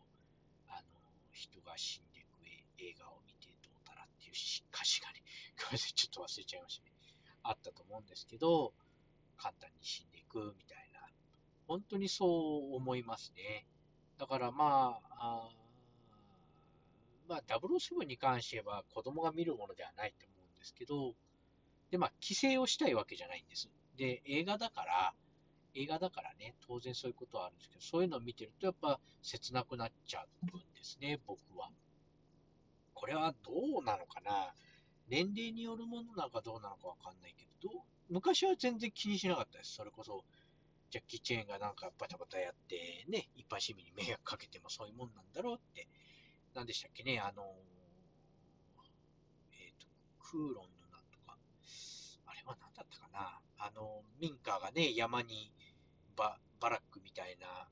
[0.68, 0.84] あの、
[1.32, 2.44] 人が死んでいく
[2.78, 4.32] 映画を見てどうたらっていう
[4.70, 5.22] 歌詞がね、
[5.56, 6.92] ちょっと忘れちゃいましたね。
[7.42, 8.74] あったと思うんですけど、
[9.38, 11.08] 簡単に死んでいくみたいな、
[11.66, 12.26] 本当にそ
[12.68, 13.64] う思いますね。
[14.18, 15.59] だからまあ、あ
[17.30, 21.14] まあ、007に関しては子供が見るものではないと思うんですけど、
[21.92, 23.70] で、まあ、規制をしたいわけじゃないんです。
[23.96, 25.14] で、映画だから、
[25.76, 31.70] 映画だからね、当然そういうことはあるんですけど、そういうのを見てると、やっぱ切なくなっちゃうんですね、僕は。
[32.94, 34.52] これはどうなのかな？
[35.08, 39.74] 年齢によるものなのかどうなのかわかんないけど、ど昔は全然気にしなかったです。
[39.74, 40.24] それこそ、
[40.90, 45.86] ジャッキー・チェーンがなんかバタバタやって、ね、一般市民に迷惑かけてもそういうもんなんだろうって、
[46.54, 47.42] 何でしたっけね、あの
[49.52, 49.86] えっ、ー、と、
[50.18, 51.36] クーロンのなんとか、
[52.26, 55.52] あれは何だったかな、あの、民家がね、山に
[56.16, 57.68] バ、バラックみたいな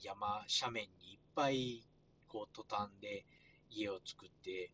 [0.00, 1.86] 山、斜面にいっぱい、
[2.28, 3.24] こう、トタンで
[3.70, 4.70] 家を作って、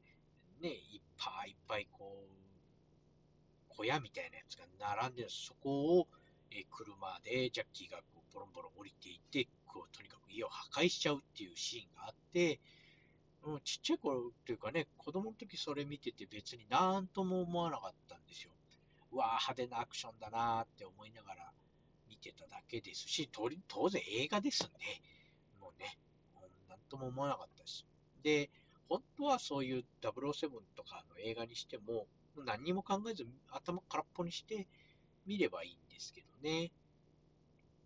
[0.61, 2.39] ね、いっぱいいっぱい、こう、
[3.69, 6.09] 小屋みたいなやつが並んでるそこを、
[6.51, 12.59] え車でジャッキーがこうボロンボロン降りていって、こう、とにかく家を破壊しちゃうっていうシーンがあって、
[13.45, 18.51] うん、ちっちゃい頃っていうかね、子供の時それ見てて別になんとも思わなかったんですよ。
[19.13, 21.53] うわ派手なアクションだなって思いながら
[22.09, 23.49] 見てただけですし、当
[23.89, 24.73] 然映画ですんで、
[25.61, 25.99] もうね、
[26.69, 27.87] なんとも思わなかったです。
[28.23, 28.51] で、
[28.89, 34.67] 本当はそういう007とかの映画にしても、何にも考えず頭空っぽにして
[35.27, 36.71] 見ればいいんですけどね。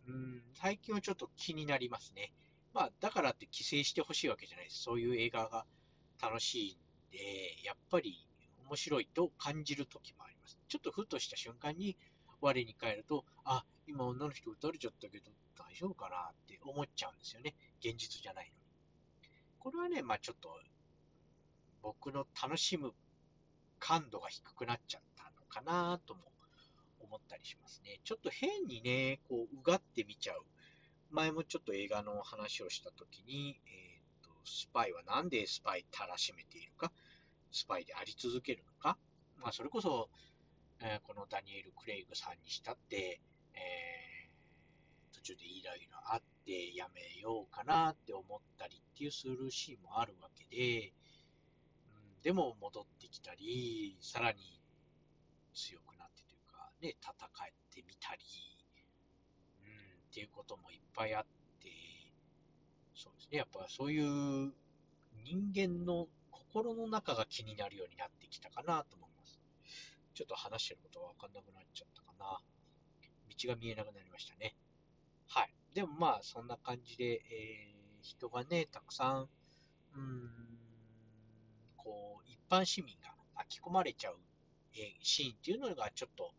[0.09, 2.33] うん、最近はちょっと気になりますね。
[2.75, 4.83] まあ、だからって規制してほしいわけじゃないです。
[4.83, 5.67] そういう映画が
[6.21, 8.27] 楽しいんで、やっぱり
[8.67, 10.59] 面白いと感じる時もあります。
[10.69, 11.97] ちょっとふとした瞬間に
[12.41, 17.55] 我に返ると、あ、今女の人撃たれちゃったけど大丈夫かなって思っちゃうんですよね。
[17.81, 18.63] 現実じゃないのに。
[19.59, 20.49] これはね、まあちょっと
[21.83, 22.93] 僕の楽しむ
[23.79, 26.21] 感度が低くなっちゃったのかなとも
[27.01, 28.01] 思ったりしますね。
[28.05, 30.45] ちょっと変にね、こう、うがってみちゃう。
[31.13, 36.91] 前もちょっと映画の話をしたときに、えーと、スパイはなんでスパイたらしめているか、
[37.51, 38.97] スパイであり続けるのか、
[39.37, 40.09] まあ、それこそ、
[40.81, 43.21] えー、このダニエル・クレイグさんにしたって、
[43.55, 50.93] えー、途中でイライラあってやめようかなって思ったりっていうするシーンもあるわけで、
[52.17, 54.61] うん、でも戻ってきたり、さらに
[55.55, 57.19] 強くなってというか、ね、戦っ
[57.71, 58.23] てみたり、
[60.13, 61.25] っていうこともいっぱいあっ
[61.63, 61.71] て、
[62.95, 64.53] そうですね、やっぱそういう
[65.25, 69.41] 人間の心の中が気になるようになってきたかなと思います。
[70.13, 72.39] ちょっと話してることがわかんなくなっちゃったかな。
[73.43, 74.55] 道が見えなくなりましたね。
[75.29, 75.55] はい。
[75.73, 79.29] でもまあ、そんな感じで、えー、人がね、たくさん、
[79.97, 80.31] うん、
[81.79, 84.19] こう、一般市民が巻き込まれちゃう、
[84.75, 86.35] えー、シーンっていうのがちょっと、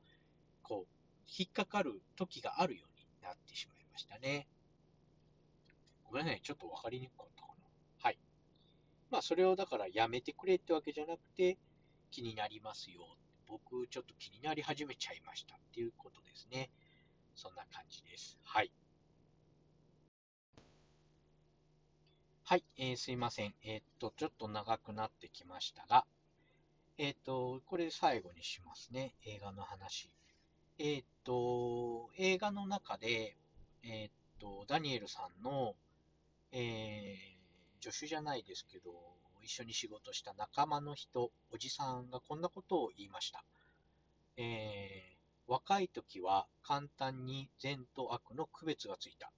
[0.61, 0.93] こう、
[1.25, 2.92] 引っかかる時があるよう
[3.23, 4.47] なってしまいましたね。
[6.03, 7.63] ごめんなさい、ちょっとわかりにくかったかな。
[7.97, 8.19] はい。
[9.09, 11.57] まあ、それをだからやめてくれってわけじゃなくて、
[12.11, 13.17] 気になりますよ。
[13.47, 16.69] 僕、ちょっと気になり始めちゃいましたっていうことですね。
[17.35, 18.39] そんな感じです。
[18.43, 18.71] はい。
[22.43, 23.55] はい、えー、すいません。
[23.63, 26.05] えー、っと、ちょっと長くなってきましたが、
[26.97, 29.15] えー、っと、これ最後にしますね。
[29.25, 30.11] 映画の話。
[30.79, 33.37] えっと、映画の中で、
[33.83, 34.09] えっ
[34.39, 35.75] と、ダニエルさんの、
[36.51, 38.91] えー、助手じゃないですけど、
[39.43, 43.43] 一緒に仕事した仲間の人、おじさんがこんなことを言いました。
[44.37, 49.31] えー、若い時は簡単に善と悪の区別がついた。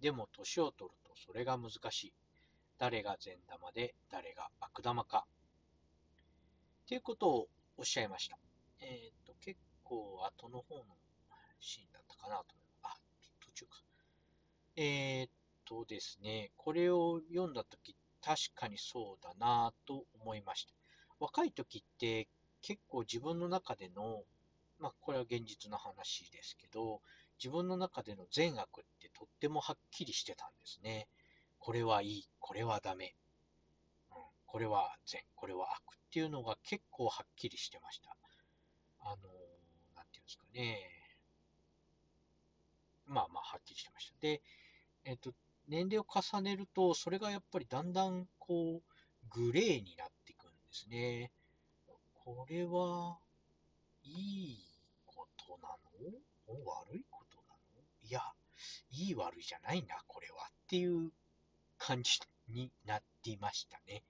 [0.00, 2.12] でも年を取るとそれが難しい。
[2.78, 5.26] 誰が善玉で誰が悪玉か。
[6.84, 8.38] っていうことをおっしゃいました。
[8.80, 9.25] えっ、
[9.88, 10.84] 構後の方の
[11.60, 12.94] シーンだったかなと思います。
[12.94, 12.98] あ、
[13.40, 13.82] 途中か。
[14.76, 15.28] えっ、
[15.64, 20.74] とですね、これを読んだとき、確かにそうだなと思いました。
[21.20, 22.28] 若い時って
[22.62, 24.22] 結構自分の中での、
[24.78, 27.00] まあこれは現実の話ですけど、
[27.38, 31.06] 自分の中での善悪ってとってもはっきりしてたんですね。
[31.58, 33.14] これはいい、これはダメ、
[34.10, 38.16] うん、これは善、これは悪っていうのが結構はっきりしてました。
[39.00, 39.16] あの、
[40.56, 41.68] なんていうんですか
[43.06, 43.06] ね。
[43.06, 44.14] まあまあはっきりしてました。
[44.20, 44.40] で、
[45.04, 45.32] えっと、
[45.68, 48.82] 年齢を重ねると、それがやっぱりだんだんこう、
[49.30, 51.30] グレーになっていくんですね。
[52.24, 53.18] これは、
[54.02, 54.58] いい
[55.04, 56.58] ことなの？
[56.64, 57.82] 悪いことなの？
[58.02, 58.22] いや、
[58.90, 60.48] いい悪いじゃないな、これは。
[60.48, 61.12] っていう
[61.78, 64.02] 感じになっていましたね。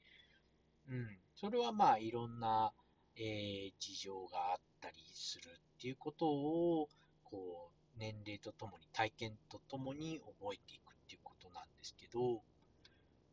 [0.89, 1.19] うん。
[1.35, 2.73] それはまあ、いろんな、
[3.17, 6.89] えー、事情があったりするっていうことを、
[7.25, 12.43] こう、年齢とともに、体験とともに覚えていくっていうことなんですけど、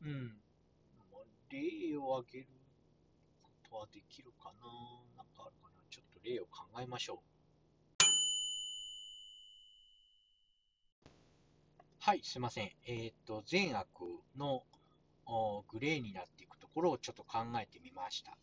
[0.02, 0.42] うん。
[1.12, 2.48] まあ、例を挙げる
[3.42, 4.68] ことはできるかな
[5.18, 7.34] なんかあるかなちょっと例を考えましょう。
[12.00, 12.72] はい、すいません。
[12.86, 13.88] えっ、と、善悪
[14.36, 14.64] の
[15.70, 18.38] グレーになっていくところをちょっと考えてみました。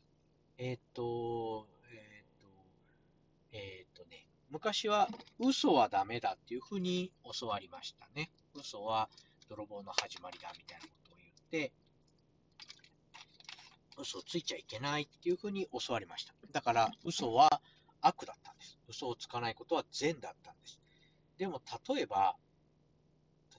[0.56, 1.79] えっ、と、えっ、と、
[3.52, 5.08] えっ、とね、昔は
[5.38, 8.30] 嘘はダメだっていうふうに教わりましたね。
[8.54, 9.08] 嘘は
[9.48, 11.72] 泥棒の始まりだみたいなことを言って、
[13.98, 16.34] 嘘をついちゃいけないっていうふうに教わりました。
[16.52, 17.60] だから嘘は
[18.00, 18.78] 悪だったんです。
[18.88, 20.80] 嘘をつかないことは善だったんです。
[21.38, 22.36] でも例えば、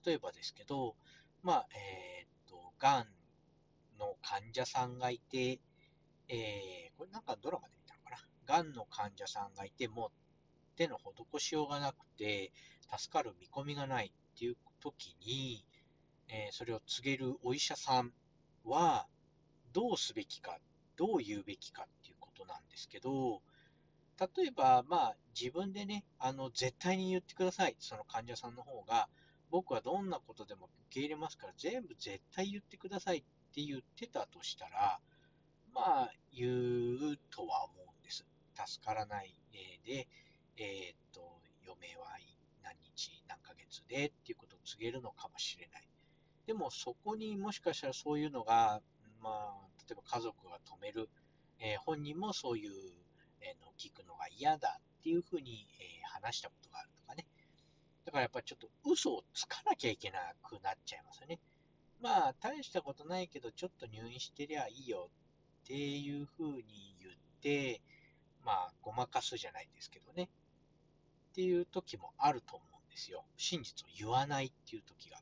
[0.05, 0.95] 例えばですけど、
[1.43, 3.07] まあ、えっ、と、がん
[3.99, 5.59] の患者さんがいて、
[6.27, 7.80] えー、これなんかドラマで。
[8.47, 10.11] がんの患者さんがいて、も
[10.75, 12.51] 手の施しようがなくて、
[12.97, 15.63] 助かる見込みがないっていう時に、
[16.27, 18.11] えー、それを告げるお医者さん
[18.65, 19.07] は、
[19.73, 20.59] どうすべきか、
[20.97, 23.41] どう言うべきかっていうことなんですけど、
[24.19, 27.75] 例えば、まあ、自分でね、あの、絶対に言ってください。
[27.79, 29.07] その患者さんの方が、
[29.49, 33.23] 僕はどんなことでも受け入れますから、全部絶対言ってくださいっ
[33.53, 34.99] て言ってたとしたら、
[35.73, 37.90] まあ、言うとは思う。
[38.67, 39.33] 助からない
[39.85, 40.07] で、
[40.57, 42.05] えー、っと、余命は
[42.63, 45.87] 何日、何ヶ月でっていうことを告げるのかもしれない。
[46.45, 48.81] でも、そこにもしかしたらそういうのが、
[49.21, 51.09] まあ、例えば家族が止める、
[51.59, 52.71] えー、本人もそういう、
[53.41, 57.25] え、のを聞くのが嫌だっていうふうに、えー、話したことがあるとかね。
[58.05, 61.39] だからやっぱちょっと嘘をつかなきゃいけなくなっちゃいますよね。
[62.01, 65.09] まあ、大したことないけど、ちょっと入院してりゃいいよ
[65.63, 67.81] っていうふうに言って、
[68.43, 70.29] まあ、ごまかすじゃないですけどね。
[71.31, 73.23] っていう時もあると思うんですよ。
[73.37, 75.21] 真実を言わないっていう時が。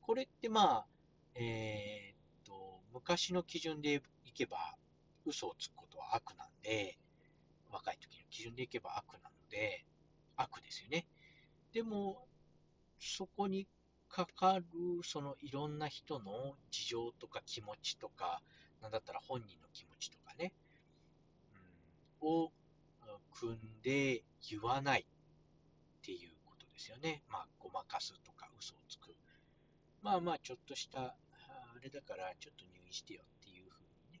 [0.00, 0.86] これってまあ、
[1.34, 4.76] えー、っと、昔の基準でいけば、
[5.24, 6.98] 嘘をつくことは悪なんで、
[7.70, 9.84] 若い時の基準でいけば悪なので、
[10.36, 11.06] 悪ですよね。
[11.72, 12.26] でも、
[12.98, 13.66] そこに
[14.08, 14.64] かかる、
[15.02, 18.42] そのいろんな人の事情とか気持ちとか、
[18.80, 20.23] なんだったら本人の気持ちとか、
[22.24, 22.52] を
[23.32, 25.04] 組んで言わないっ
[26.02, 27.22] ていうことですよね。
[27.28, 29.14] まあ、ごまかすとか嘘をつく。
[30.02, 31.14] まあまあ、ちょっとした、あ
[31.82, 34.20] れだからちょっと入院してよっていうふうにね、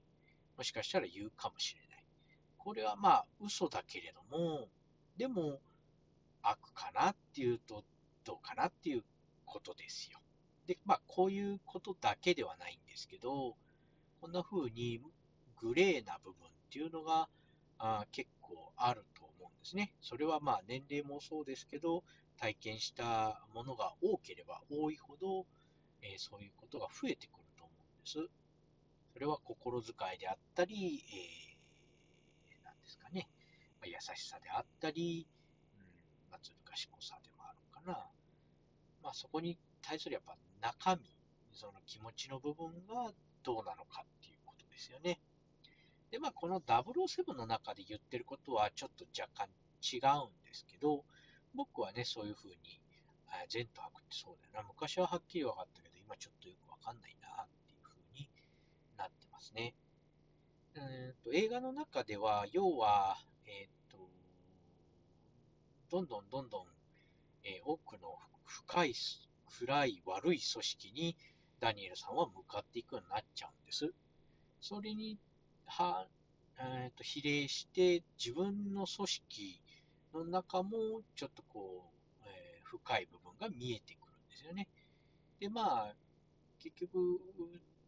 [0.56, 2.04] もしかしたら言うかもしれない。
[2.58, 4.68] これはまあ、嘘だけれども、
[5.16, 5.60] でも、
[6.42, 7.84] 悪かなっていうと、
[8.24, 9.04] どうかなっていう
[9.44, 10.18] ことですよ。
[10.66, 13.56] で、まあ、こういうことだけではないんですけど、
[14.20, 15.00] こんな風に
[15.58, 17.28] グレーな部分っていうのが
[17.78, 19.92] あ結構あると思うんですね。
[20.00, 22.04] それはまあ年齢もそうですけど、
[22.38, 25.46] 体験したものが多ければ多いほど、
[26.02, 28.18] えー、そういうことが増えてくると思うんです。
[29.12, 33.28] それは心遣いであったり、えー、なんですかね、
[33.80, 35.26] まあ、優しさであったり、
[35.76, 35.80] うん
[36.30, 38.10] まあ、ずる賢さでもあるかな。
[39.02, 41.02] まあ、そこに対するやっぱ中身、
[41.52, 43.12] その気持ちの部分が
[43.44, 45.20] どうなのかっていうことですよね。
[46.14, 49.48] で、まあ、この007の中で言ってることはちょっと若干
[49.82, 51.04] 違うんですけど、
[51.56, 52.56] 僕はね、そういうふうに、
[53.48, 54.62] 善と悪ってそうだよな。
[54.62, 58.28] 昔ははっきり分かったけど、今ちょっとよくわかんないなっていうふうに
[58.96, 59.74] なってますね。
[60.76, 64.08] うんと映画の中では、要は、えっ、と、
[65.90, 66.66] どんどんどんどん、
[67.42, 68.94] えー、多くの深い、
[69.58, 71.16] 暗い、悪い組織に
[71.58, 73.92] ダニエルさんは向かっていくようになっちゃうんです。
[74.60, 75.18] それに、
[75.78, 76.06] は、
[76.58, 79.60] えー、と比例して自分の組織
[80.14, 81.90] の中もちょっとこ
[82.22, 84.68] う、えー、深い部分が見えてくるんですよね。
[85.40, 85.94] で、まあ、
[86.58, 87.20] 結局、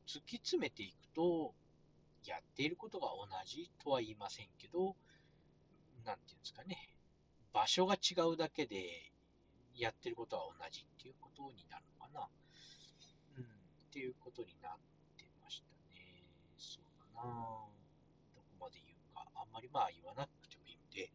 [0.06, 1.54] 突き詰めていくと、
[2.24, 4.96] やっていることが同じとは言いませんけど、
[6.04, 6.90] なんていうんですかね、
[7.52, 9.12] 場所が違うだけで、
[9.76, 12.28] やってることは同じっていうことになるのかな。
[13.36, 13.46] うん、っ
[13.92, 14.72] ていうことになっ
[15.16, 16.24] てましたね。
[16.56, 17.22] そうかな。
[18.34, 19.28] どこまで言うか。
[19.36, 21.10] あんまりまあ言わなくてもいいんで、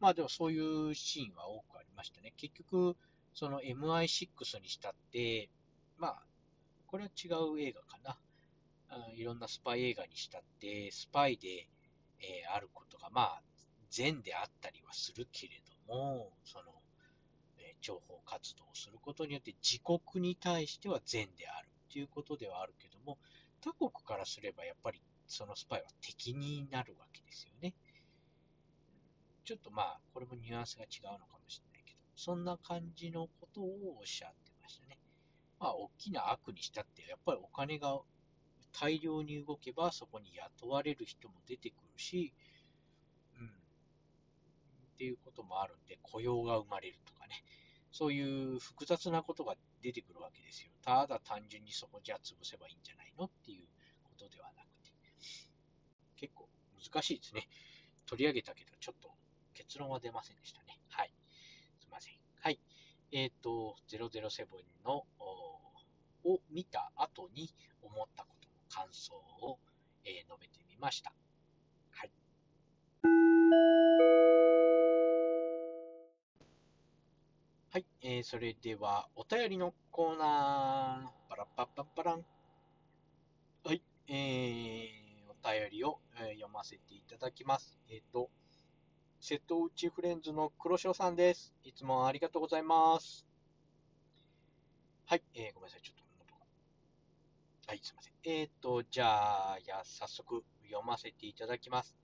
[0.00, 2.32] まあでもそういうシーンは多くありましたね。
[2.38, 2.96] 結局、
[3.34, 5.50] その MI6 にしたって、
[5.98, 6.22] まあ、
[6.86, 8.16] これは違う映画かな。
[9.14, 11.68] いろんなスパイ映画にしたって、スパイで、
[12.18, 13.42] えー、あることが、まあ、
[13.90, 16.64] 善であったりはするけれども、その、
[17.58, 23.18] えー、情報活動をすることによって自国に対しては善であるということではあるけども、
[23.60, 25.00] 他国からすればやっぱり
[25.30, 27.72] そのスパイは敵になるわけですよね。
[29.44, 34.98] ちょっとまあ、これもニュアンスが違うのかもしれないけど、そんな感じのことをおっしゃってましたね。
[35.60, 38.00] まあ、大きな悪にしたって、やっぱりお金が
[38.72, 42.32] 大量に動けばそこに雇われる人も出てくるし、
[43.38, 43.50] うん、っ
[44.98, 47.44] ていうこともあるんで、雇用が生まれるとかね、
[47.92, 48.20] そうい
[48.56, 50.70] う複雑なことが出てくるわけですよ。
[50.82, 53.66] ただ単純にそこじゃ潰せばいいんじゃないのっていう
[54.04, 54.69] ことではなく、
[56.20, 56.46] 結構
[56.92, 57.48] 難しいですね。
[58.04, 59.10] 取り上げたけど、ちょっと
[59.54, 60.78] 結論は出ませんでしたね。
[60.88, 61.12] はい。
[61.80, 62.14] すいません。
[62.42, 62.60] はい。
[63.12, 64.46] えっ、ー、と、007
[64.84, 65.06] の
[66.24, 67.48] を見た後に
[67.82, 69.58] 思ったことの感想を、
[70.04, 71.12] えー、述べてみました。
[71.92, 72.10] はい。
[77.70, 82.24] はい、えー、それではお便りのコーナー、パラッパッパッパラン。
[83.64, 85.09] はい、えー、
[85.44, 87.78] 便りを、えー、読ませていただきます。
[87.88, 88.30] えっ、ー、と、
[89.20, 91.54] 瀬戸内フレンズの黒潮さんです。
[91.64, 93.26] いつもありがとうございます。
[95.06, 95.82] はい、えー、ごめんなさい。
[95.82, 96.00] ちょっと
[97.70, 98.12] はい、すいません。
[98.24, 101.96] えっ、ー、と、じゃあ、や、早速読ませていただきます。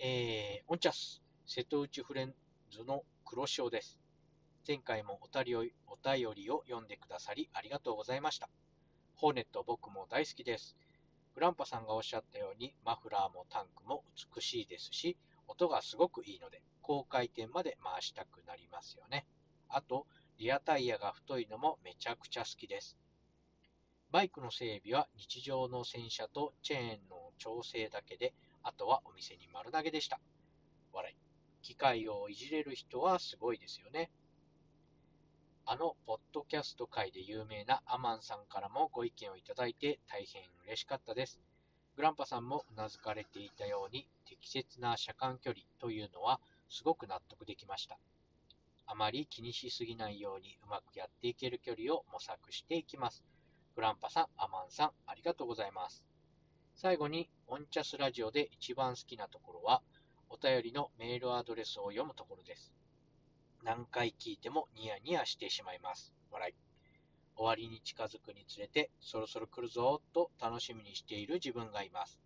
[0.00, 2.34] えー、オンチャス、瀬戸内フレン
[2.72, 4.00] ズの黒潮です。
[4.66, 8.48] 前回もお便りお便りを読んでくださりありがとうございました。
[9.14, 10.76] ホーネット僕も大好きです。
[11.36, 14.02] グランパさんがおっしゃったように、マフラーもタンクも
[14.34, 19.26] 美しいですし、音がすごくいいので、高回転まで回したくなりますよね。
[19.68, 20.06] あと、
[20.38, 22.96] リアタイヤが太いのもめちゃくちゃ好きです。
[24.10, 28.32] バイクの整備は日常の洗車とチェーンの調整だけで、
[28.62, 30.18] あとはお店に丸投げでした。
[30.94, 31.16] 笑い。
[31.60, 34.10] 機械をいじれる人はすごいですよね。
[35.68, 41.40] あの、ポッドキャスト界で有名なアマンさんからもご意見をいただいて大変嬉しかったです。
[41.96, 47.98] グランパさんも頷かれていたように適切な車間距離というのはすごく納得できました。
[48.86, 53.24] あまり気にしすぎないようにうまくやっていける距離を模索していきます。
[53.74, 56.04] グランパさん、アマンさん、ありがとうございます。
[56.76, 59.82] 最後に、オンチャスラジオで一番好きなところは、
[60.28, 62.72] お便りのメールアドレスを読むところです。
[63.62, 66.12] 何回聞いてもニヤニヤしてしまいます。
[66.30, 66.54] 笑い。
[67.36, 72.20] 終わりに近づくにつれて、そろそろ来るぞと楽しみにしている自分がいます。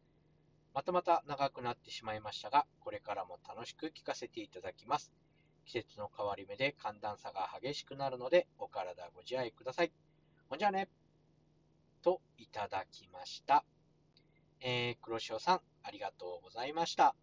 [0.72, 5.12] またまた長くなってしまいましたが、これからも楽しく聞かせていただきます。
[5.64, 9.92] 季節の変わり目で寒暖差が激しくなるので、お体ご自愛ください。
[10.48, 10.88] ほんじゃあね。
[12.02, 13.64] といただきました。
[14.60, 17.14] えー、黒潮さん、ありがとうございました。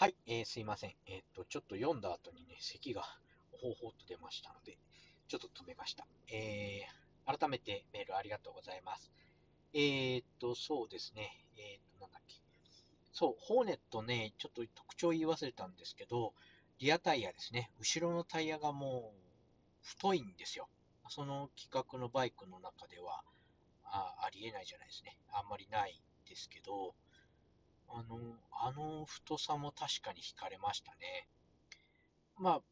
[0.00, 0.94] はい、えー、すいません。
[1.06, 3.02] えっ、と、ちょっと読んだ後にね、咳が
[3.52, 4.78] ほうほうと出ましたので、
[5.28, 6.06] ちょっと止めました。
[6.32, 9.12] えー、改めてメールありがとうございます。
[9.74, 11.44] えっ、と、そうですね。
[11.58, 12.36] えっ、と、なんだっけ。
[13.12, 16.32] そう、ホーネットね、ちょっと特徴言い忘れたんですけど、
[16.78, 17.70] リアタイヤですね。
[17.78, 19.20] 後ろのタイヤがもう
[19.82, 20.70] 太いんですよ。
[21.10, 23.22] その規格のバイクの中では
[23.84, 25.18] あありえないじゃないですね。
[25.30, 26.94] あんまりないですけど、
[27.92, 28.18] あの、
[28.52, 31.28] あの太さも確かに惹かれましたね。
[32.36, 32.62] まあ、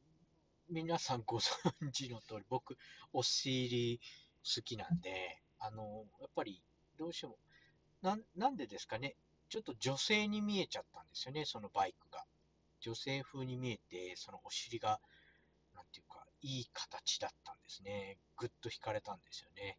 [0.71, 2.77] 皆さんご存知の通り、僕、
[3.12, 4.01] お尻
[4.45, 6.62] 好きなんで、あの、やっぱり
[6.99, 7.37] どうしても、
[8.03, 9.16] ななんでですかね、
[9.49, 12.25] ちょっと女性に見えちゃったんですよね、そのバイクが。
[12.81, 15.01] 女性風に見えて、そのお尻が
[15.79, 18.19] なんていうか、いい形だったんですね。
[18.37, 19.79] ぐっと惹かれたんですよね。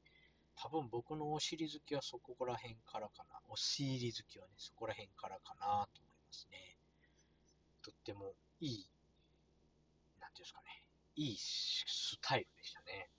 [0.61, 3.39] 多分僕のお尻好きはそこら辺からかな。
[3.47, 6.77] お尻好きはね、そこら辺からかなと思いますね。
[7.81, 8.89] とってもいい、
[10.19, 10.83] なんていうんですかね、
[11.15, 13.09] いいスタイルでしたね。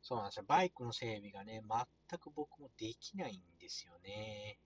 [0.00, 0.44] そうなんですよ。
[0.46, 4.58] バイクの整備がね、全く僕もできないんですよね。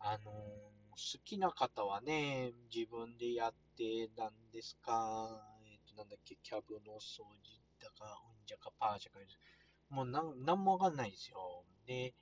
[0.00, 5.30] あのー好きな方はね、自分でやって、なんですか、
[5.64, 9.20] えっ、と、なんだっけ、キャブの掃除だか、うんじゃか、パーじゃか、
[9.90, 11.64] もうなん、なんもわかんないんですよ。
[11.86, 12.14] で、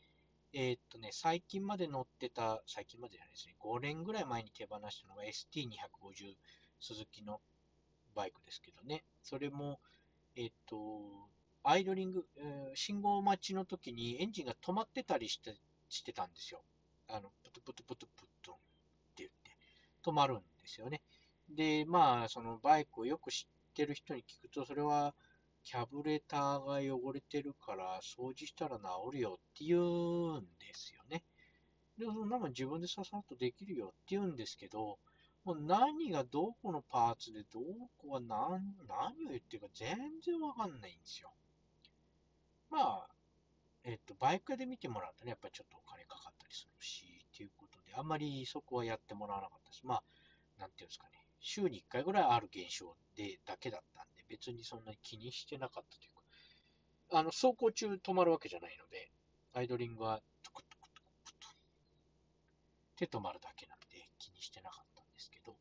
[0.53, 6.37] えっ、とね、最近まで乗ってた、最近までじゃないですね、5年ぐらい前に手放したのが ST250
[6.81, 7.41] 鈴木の
[8.15, 9.81] バイクですけどね、それも、
[10.37, 11.29] えっ、と、
[11.63, 12.25] アイドリング、
[12.75, 15.57] 信号待ちの時にエンジンが止まってたりして
[15.89, 16.63] してたんですよ。
[17.09, 18.63] あの、プトプトプトプトンって
[19.19, 19.57] 言って、
[20.05, 21.03] 止まるんですよね。
[21.49, 25.15] で、まあ、そのバイクをよく知ってる人に聞くと、それは、
[25.67, 31.25] キャブレターが汚れてるから、掃除したら治るよって言うんですよね。
[31.99, 35.01] でも、そんなもん自分でささっとできるよって言うんですけど、
[35.43, 37.61] もう何がどこのパーツでど
[37.99, 41.33] こが何何を言ってるか全然わかんないんですよ。
[42.71, 43.09] まあ、
[43.83, 49.85] えっと、バイクで見てもらうとね、やっぱりちょっとお金かかったりするし、っていうことで、あんまりそこはやってもらわなかったです。
[49.85, 50.03] まあ、
[50.61, 56.15] なんていうんですかね、週に1回ぐらいある現象でだけだったんで、別にそんなに気にしてなかったという
[57.11, 59.11] か、あの、走行中止まるわけじゃないので、
[59.55, 61.57] アイドリングはトクトクトクトクっ
[62.97, 65.57] て止まるだけなんで気にしてなかったんですけど、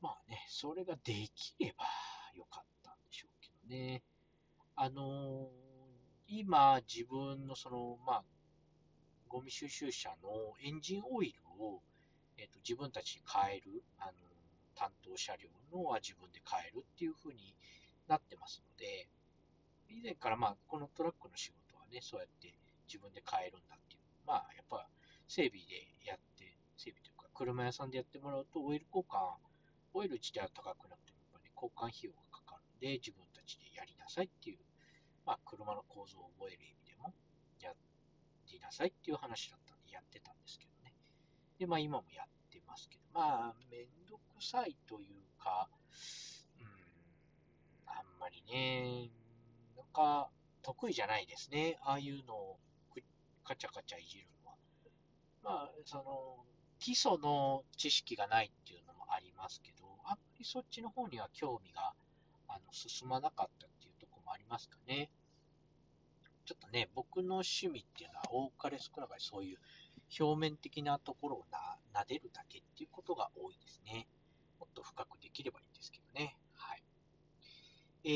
[0.00, 1.84] まあね、それができれば
[2.34, 4.02] よかったんでしょうけどね。
[4.74, 5.72] あのー
[6.34, 8.24] 今、自分のその、まあ、
[9.28, 11.82] ゴミ収集車のエンジンオイルを、
[12.38, 14.12] えっと自分たちに変える、あの
[14.82, 17.54] 担当車両のは自分で変えるっていう風に
[18.10, 19.06] なってますので、
[19.86, 22.50] 以前からまあこのトラックの仕事はね、そうやって
[22.90, 24.90] 自分で変えるんだっていう、まあやっぱ
[25.28, 29.38] 整備でやって、整備というか車屋さんでやってもらうとオイル交換、
[29.94, 34.66] オイル自体は高くなくてもやっぱり、ね、交換費用がかかるんで自分たちでやりなさいっていう、
[35.22, 37.14] まあ車の構造を覚える意味でも
[37.62, 40.90] やりなさいっていう話だったんでやってたんですけどね。
[41.62, 42.41] で、まあ今もやって
[42.72, 45.68] ますけど、まあめんどくさいというか、
[46.58, 46.66] うん、
[47.86, 49.10] あんまりね、
[49.76, 50.30] なんか
[50.62, 51.78] 得意じゃないですね。
[51.82, 52.58] ああいうのを
[53.44, 54.56] カチャカチャいじるのは。
[55.42, 56.46] まあ、その、
[56.78, 61.92] 基礎の知識がないっていうのもありますけど、あんまりそっちの方には興味が
[62.48, 65.10] あの進まなかったっていうとこもありますかね。
[66.44, 69.58] ちょっとね、僕の趣味っていうのは多かれ少なかれそういう
[70.18, 71.58] 表面的なところをな
[72.02, 74.08] 撫でるだけっていうことが多いですね。
[74.58, 76.36] もっと深くできればいいんですけどね。
[76.54, 76.82] はい。
[78.04, 78.08] え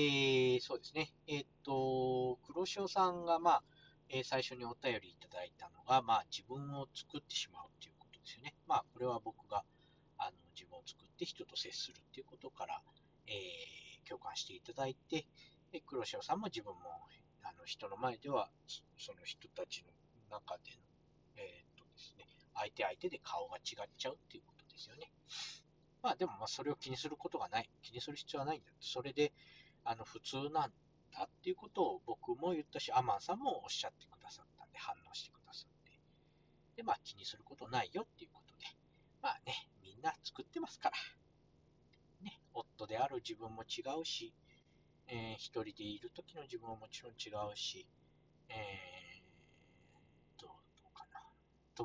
[0.58, 1.12] ー、そうですね。
[1.26, 3.62] えーっと、黒潮さんが、まあ、
[4.08, 8.54] えー最初にお便りいただいたのが、まあ、自分を作ってしまうということですよね。
[8.66, 9.64] まあ、これは僕が
[10.18, 12.82] あの自分を作って人と接するっていうことから、
[13.26, 15.26] えー共感していただいて、
[15.72, 16.80] で黒潮さんも自分も
[17.42, 18.48] あの人の前では、
[18.96, 19.90] その人たちの
[20.30, 21.65] 中での、え
[21.96, 25.10] ですね、相手相手で顔が違っちゃうっていうことですよね。
[26.02, 27.68] まあでもまそれを気にすることがない。
[27.82, 28.66] 気にする必要はないんだ。
[28.80, 29.32] それで
[29.84, 30.72] あの普通なん
[31.10, 35.92] だっていうことを僕も言ったし、アマンさんもおっしゃってくださったんで、反応してくださって。
[36.76, 38.64] で、まあ気にすることないよっていうことで。
[39.22, 40.96] まあね、みんな作ってますから。
[42.22, 44.32] ね、夫である自分も違うし、
[45.08, 47.86] えー一人でいる時の自分はもちろん違うし、
[48.48, 48.95] えー、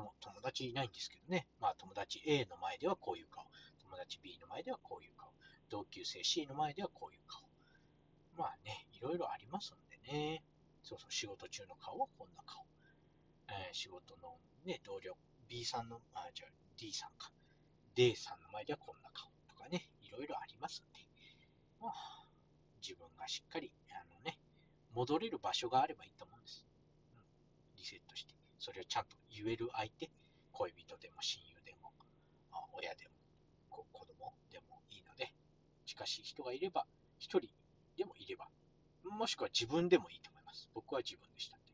[0.00, 1.46] 友友達いないんですけどね。
[1.60, 3.44] まあ友達 A の前ではこういう顔。
[3.82, 5.30] 友達 B の前ではこういう顔。
[5.68, 7.42] 同級生 C の前ではこういう顔。
[8.36, 10.42] まあね、いろいろありますんでね。
[10.82, 12.64] そうそう、仕事中の顔はこんな顔。
[13.48, 15.16] えー仕事のね、同僚
[15.48, 17.30] B さんの、あ、じゃあ D さんか。
[17.94, 21.06] D さんの前ではこんな顔とかね、いろいろありますんで。
[21.80, 22.26] まあ、
[22.80, 24.38] 自分がしっかり、あのね、
[24.94, 26.66] 戻れる場所があればいいと思うんです。
[27.14, 27.22] うん、
[27.76, 28.41] リセットして。
[28.62, 30.08] それをちゃんと言える相手、
[30.52, 31.90] 恋人でも親友でも、
[32.72, 35.34] 親でも、子供でもいいので、
[35.84, 36.86] 近しい人がいれば、
[37.18, 37.50] 一人
[37.96, 38.46] でもいれば、
[39.02, 40.70] もしくは自分でもいいと思います。
[40.74, 41.72] 僕は自分でしたんで。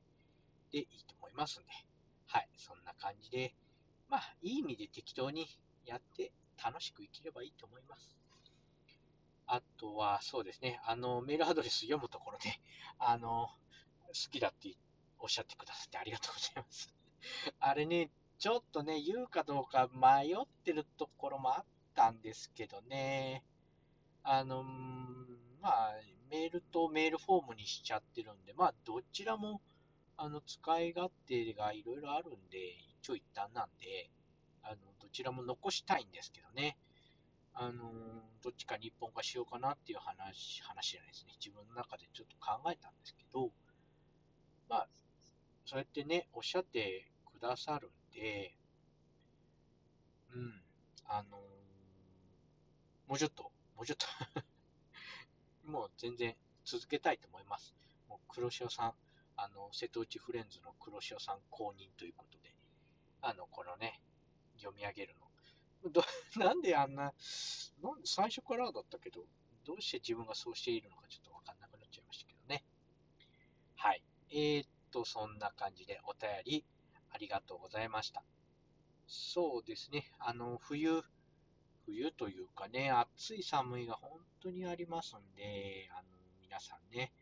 [0.72, 1.68] で、いいと思いますんで。
[2.26, 3.54] はい、そんな感じで、
[4.08, 5.46] まあ、いい意味で適当に
[5.84, 6.32] やって
[6.64, 8.16] 楽しく生きればいいと思います。
[9.46, 12.58] あとは、そうですね、あの、メールアドレス読むところで、
[12.98, 13.50] あの、
[14.06, 14.87] 好きだって言って
[15.20, 16.94] おっしゃってくださってありがとうございます。
[17.60, 21.64] あれね、ちょっとね、言うかどうか迷ってるところもあっ
[21.94, 23.44] たんですけどね、
[24.22, 24.62] あの、
[25.60, 25.94] まあ、
[26.30, 29.60] メールとメールフォームにしちゃってるんで、まあ、どちらも、
[30.16, 34.10] あの、使い勝手がいろいろあるんで、一長一短なんで、
[34.62, 36.76] あの、どちらも残したいんですけどね、
[37.54, 37.92] あの、
[38.42, 41.32] どっちかに一本化しようかなっていう話、話じゃないですね。
[41.44, 43.50] 自分の中でちょっと考えたんですけど、
[44.68, 44.88] まあ、
[45.68, 48.56] そうやってね、おっしゃってくださるんで、
[50.34, 50.62] うん、
[51.06, 51.40] あのー
[53.06, 53.42] もうちょっと、
[53.76, 54.06] もうちょっと
[55.70, 57.74] もう全然続けたいと思います。
[58.08, 58.94] もう黒潮さん、
[59.36, 62.54] あの、瀬戸内フレンズの黒潮さん公認ということで、
[63.20, 64.00] あの、このね、
[64.56, 65.90] 読み上げるの。
[65.90, 66.02] ど
[66.36, 67.14] なんであんな、なん
[68.06, 69.26] 最初からだったけど、
[69.64, 72.64] どうして自分がそうしているのかちょっとわかんなくなっちゃいましたけどね。
[73.76, 74.02] はい。
[74.30, 76.64] えー、っと、そんな感じでお便り
[77.10, 78.22] ありがとうございました。
[79.06, 81.02] そうですね、あの、冬、
[81.86, 86.08] 冬というかね、暑い寒いが本当にありますんで、あの、
[86.40, 87.12] 皆さんね、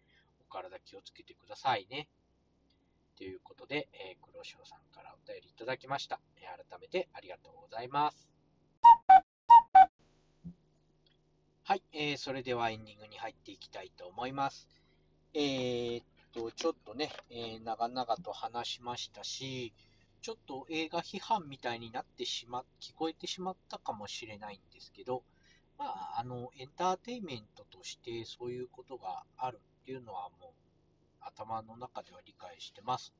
[0.40, 2.08] お体気をつけてくださいね。
[3.16, 6.20] ということで、えー、黒潮さんからお便りいただきました。
[6.36, 8.28] えー改めてありがとうございます。
[11.64, 14.68] はい、えーそれではエンディングに入っていきたいと思います。
[15.34, 16.04] えーっ
[16.36, 19.72] と、ちょっとね、えー長々と話しましたし、
[20.20, 25.22] ちょっと映画批判みたいになってしま、聞こえてしまったかもしれないんですけど、
[25.78, 30.50] まあ、あの、エンターテインメントとしてそういうことがあるっていうのはもう
[31.20, 33.14] 頭の中では理解してます。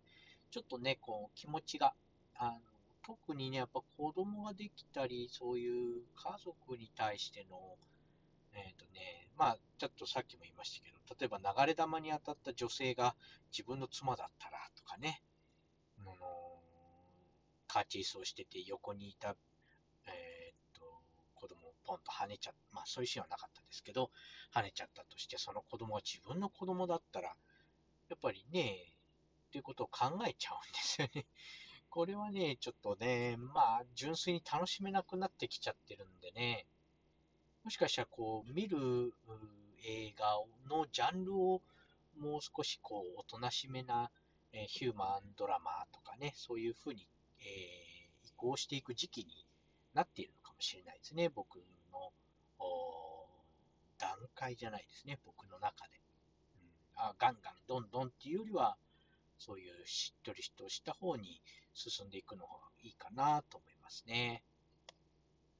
[0.51, 1.95] ちょっとね、こう気持ちが、
[2.35, 2.61] あの
[3.03, 7.77] 特にね、やっぱ子供ができたり、そういう家族に対しての、
[8.53, 13.15] えっ、とね、まあ、ちょっとさっきも言いましたけど、例えば流れ弾に当たった女性が
[13.53, 15.23] 自分の妻だったらとかね、
[16.01, 16.15] あの
[17.69, 19.37] カーチェイスをしてて横にいた、
[20.07, 20.83] えーっと、
[21.35, 24.11] 子供をポンと跳ねちゃった、まあそういうシーンはなかったですけど、
[24.55, 27.29] 跳ねちゃったとして、その子供が自分の子供だったら、
[28.09, 28.97] やっぱりね、
[29.49, 31.27] っていうことを考えちゃうんですよね。
[31.89, 36.67] これはね、ちょっとね、まあ、純粋に楽しめなくなってきちゃってるんでね、
[37.67, 38.79] もしかしたらこう、見る
[39.85, 40.39] 映画
[40.71, 41.61] のジャンルを
[42.17, 44.09] もう少しこう、おとなしめな、
[44.53, 47.09] えヒューマンドラマとかね、そういうふうに、
[47.41, 47.87] えー
[48.29, 49.47] 移行していく時期に
[49.95, 51.57] なっているのかもしれないですね、僕
[51.91, 52.13] の
[53.99, 56.01] 段階じゃないですね、僕の中で。
[56.55, 58.77] うん、あガンガン、どんどんっていうよりは、
[59.41, 61.41] そういうしっとりとした方に
[61.75, 62.53] 進んでいくのが
[62.85, 64.45] いいかなと思いますね。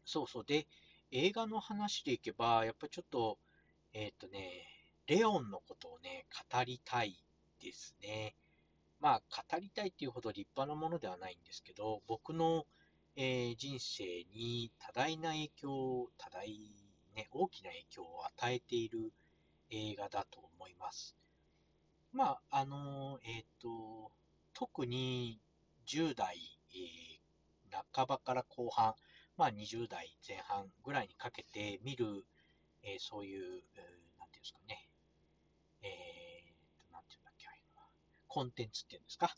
[0.05, 0.45] そうそう。
[0.45, 0.69] で、
[1.11, 3.39] 映画の話でいけば、やっぱちょっと、
[3.93, 4.67] えっ、とね、
[5.07, 7.17] レオンのことをね、語りたい
[7.61, 8.35] ですね。
[9.01, 12.67] まあ、語りたいっていうほど立派なものではないんですけど、僕の、
[13.15, 16.49] えー人生に多大な影響、多大、
[17.15, 19.13] ね、大きな影響を与えている
[19.71, 21.17] 映画だと思います。
[22.13, 24.13] まあ、あのえっ、と、
[24.53, 25.41] 特に
[25.87, 26.37] 10代、
[26.75, 27.17] えー
[27.95, 28.95] 半ばから後半、
[29.37, 32.25] まあ20代前半ぐらいにかけて見る、
[32.83, 33.43] えーそういう、
[34.19, 34.89] なんていうんですかね、
[35.83, 37.89] えーと、なんていうんだっけ、あいうのは
[38.29, 39.37] コンテンツっていうんですか、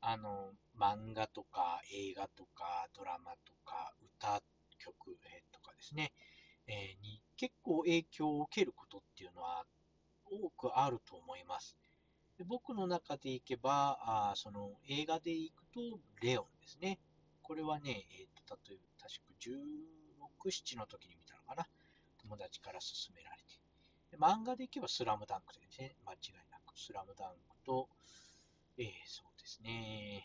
[0.00, 4.42] あの、漫画とか映画とかドラマとか歌
[4.78, 6.12] 曲、えーとかですね、
[6.66, 9.64] えーに結構影響を受けることっていうのは
[10.26, 11.76] 多くあると思います。
[12.36, 15.80] で僕の中でいけば、あその映画でいくと、
[16.22, 16.98] レオンですね。
[17.42, 21.66] これはね、えー、と例えば、確か16、7の時に見たのかな。
[22.20, 23.58] 友達から勧められて。
[24.10, 25.96] で漫画でいけば、スラムダンクですね。
[26.04, 26.78] 間違いなく。
[26.78, 27.88] スラムダンクと、
[28.78, 30.24] えーそうですね。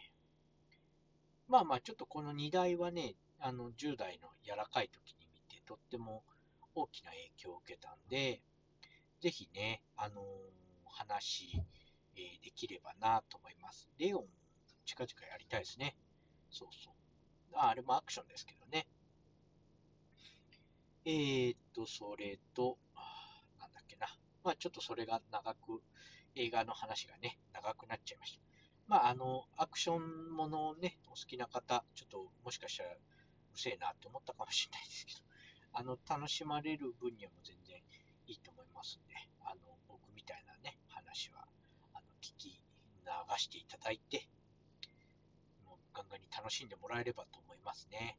[1.48, 6.24] まあまあ、ちょっとこの2台はね、あの10代の柔らかい時に見て、とっても
[6.76, 8.42] 大きな影響を受けたんで、
[9.22, 10.26] ぜひね、あのー
[10.86, 11.64] 話、
[12.16, 13.90] えーできればなと思います。
[13.98, 14.26] レオン、
[14.86, 15.96] 近々やりたいですね。
[16.52, 17.03] そうそう。
[17.56, 18.88] ああれもアクションですけどね。
[21.06, 22.78] えーっと、それと、
[23.60, 24.08] なんだっけな。
[24.44, 25.82] まあちょっとそれが長く、
[26.36, 28.40] 映画の話がね、長くなっちゃいました。
[28.88, 33.00] まああの、アクションものをね、お好きな方、ちょっともしかしたらうる
[33.56, 35.20] せえなって思ったかもしれないですけど、
[35.74, 37.78] あの、楽しまれる分にはも全然
[38.28, 41.46] いいと思いますんで、あの、僕みたいなね、話は、
[41.94, 44.28] あの、聞き流していただいて、
[45.94, 48.18] ガンガンに楽しんでもらえればと思いますね。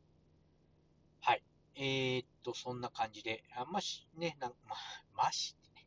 [1.21, 1.43] はい。
[1.77, 4.77] えー、っと、そんな感じで、あまし、ね、なま、
[5.17, 5.87] ましってね、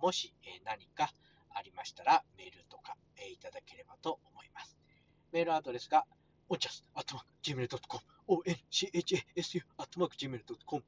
[0.00, 1.12] もし、え何か
[1.50, 4.76] ありましたら、メールとか、えいただければと思います。
[5.32, 6.06] メールアドレスが、
[6.48, 10.84] おんちゃす、あとまく、gmail.com、onchasu、あとまく、gmail.com。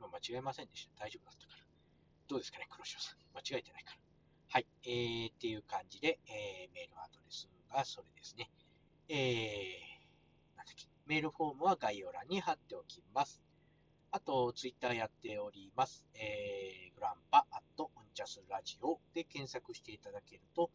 [0.00, 1.04] まあ間違えませんでした。
[1.04, 1.62] 大丈夫だったから。
[2.28, 3.18] どうですかね、黒潮さん。
[3.34, 3.98] 間違えてないから。
[4.48, 4.66] はい。
[4.84, 8.50] えー、っていう感じで、えーメールアドレスがそれですね。
[9.14, 13.42] えー、なんだっけ、メールフォームは概要欄に貼っておきます。
[14.10, 16.06] あと、ツイッターやっております。
[16.14, 20.70] えー、グランパ、アット、オンチャスラジオで検索していただけると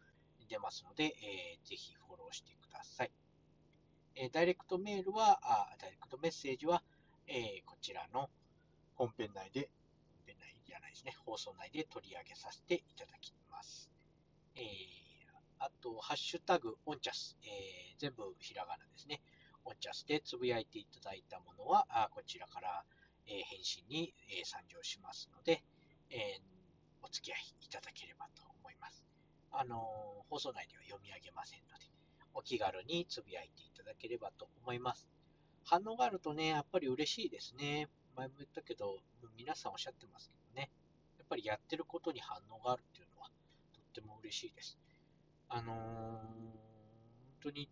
[0.47, 3.11] 出ますので、えーぜひフォローしてください。
[4.13, 6.83] えダイレクトメールは、あダイレクトメッセージは、
[7.25, 8.29] えこちらの
[8.93, 9.71] 本編内で、
[10.13, 13.89] 本編内じゃないですね、放送内で取り上げさせていただきます。
[14.55, 15.06] えー、
[15.59, 19.21] あと、ハッシュタグ、オンチャス、えー、全部ひらがなですね。
[19.65, 22.85] オンチャスでつぶやいていただいたものは、あこちらから、
[23.25, 25.63] えー、返信に、え参上しますので、
[26.09, 26.39] え
[27.01, 29.03] お付き合いいただければと思います。
[29.51, 31.85] あの放送内では読み上げませんので、
[32.33, 35.07] お気軽につぶやいていただければと思います。
[35.63, 37.89] 反応があるとね、やっぱり嬉しいですね。
[38.15, 38.99] 前も言ったけど、
[39.35, 40.69] 皆さんおっしゃってますけどね。
[41.17, 43.29] やっぱりやってることに反応があるっていうのは、
[43.73, 44.77] とっても嬉しいです。
[45.49, 46.23] あのー、本
[47.39, 47.69] 当に、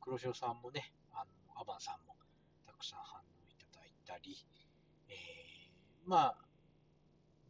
[0.00, 2.16] 黒潮さんもね、あの、アバンさんも、
[2.66, 4.36] たくさん反応いただいたり、
[5.08, 6.36] えー、まあ、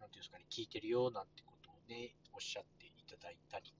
[0.01, 3.73] なんていうんですかね、聞いてるよなんてことをね、おっしゃっていただいたり、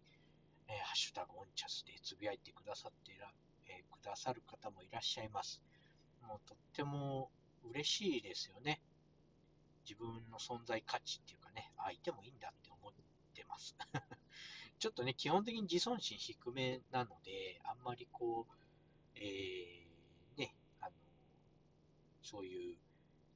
[0.69, 3.31] えー、ハッシュタグオンチャスでつぶやいてくださってら、
[3.69, 5.61] えー、くださる方もいらっしゃいます。
[6.23, 7.31] もうとっても
[7.63, 8.81] 嬉しいですよね。
[9.85, 12.93] 自分の存在価値っていうかね、あ、いてもいいんだって思っ
[13.35, 13.77] てます。
[14.83, 18.53] ちょっとね、基本的に自尊心低めなので、あんまりこう、
[19.15, 20.91] えー、ね、あの、
[22.21, 22.75] そういう、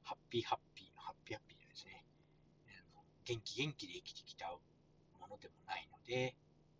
[0.03, 2.03] ハッピーハッピー、ハッピーハッピーじゃないですね、
[2.67, 4.59] あの元気元気で生きてきたも
[5.29, 6.35] のでもないので、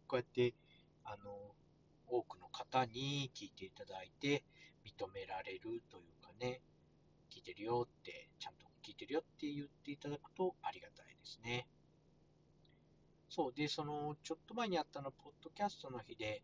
[0.05, 0.53] こうやって、
[1.05, 1.55] あの、
[2.09, 4.43] 多くの方に聞いていただいて、
[4.83, 6.59] 認められるというかね、
[7.31, 11.69] 聞いてるよって、ちゃんと聞いてるよって言っていただくとありがたいですね。
[13.37, 13.53] そう。
[13.53, 16.41] で、その、ちょっと前にあったの、ポッドキャストの日で、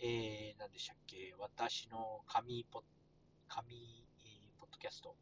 [0.00, 2.82] えー、何でしたっけ、私の神ポ
[3.48, 5.14] 神、えー、ポッドキャスト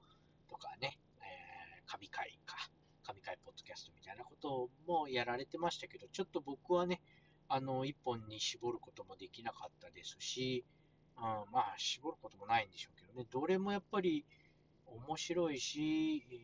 [0.48, 2.56] とかね、えー、神会か、
[3.02, 7.00] 神会ポッドキャストみたいなこともやられてましたけど、ちょっと僕はね、
[7.48, 10.64] あの、一本に絞ることもできなかったですし、
[11.16, 14.24] うん、まあ、絞ることもないんでしょうけどね、どれもやっぱり
[14.86, 16.36] 面白いし、え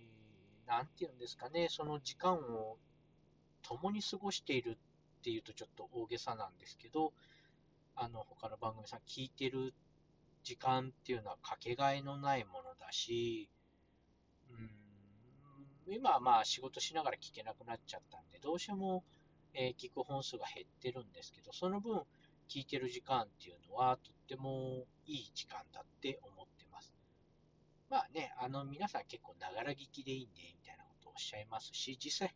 [0.67, 2.79] ー、なんて言うんですかね、その時間を
[3.69, 4.79] 共に過ごしている
[5.19, 7.13] っていうとちょっと大げさなんですけど、
[7.97, 9.75] あの、他の番組さん聞いてる
[10.45, 13.49] 時間っていうのはかけがえのないものだし、
[15.87, 19.03] うん、今はまあ仕事しながら聞けなくなっちゃったんで、どうしても、
[19.55, 22.03] えー、聞く本数が減ってるんですけど、その分、
[22.49, 26.95] 聞いてる時間っていうのはとってもいい時間だって思ってます。
[27.91, 32.35] まあね、あの皆さん結構ながら聞きでいいんで、みたいなことをおっしゃいますし、実際、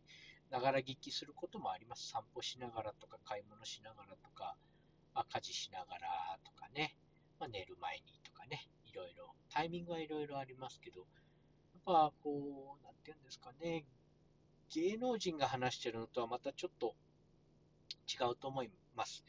[0.51, 2.09] ながら聞きすることもあります。
[2.09, 4.55] 散歩しながらとか、買い物しながらとか、
[5.13, 6.95] まあ、家事しながらとかね、
[7.39, 11.05] まあ、寝る前にとかね、いろいろ、タイミングはいろいろありますけど、や
[11.79, 13.85] っぱこう、なんていうんですかね、
[14.73, 16.95] 芸能人が話してるのとはまたちょっと
[18.07, 19.23] 違うと思います。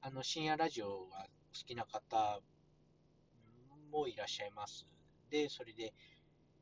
[0.00, 2.40] あの、深夜ラジオが好きな方
[3.90, 4.86] もいらっしゃいます。
[5.30, 5.92] で、それで、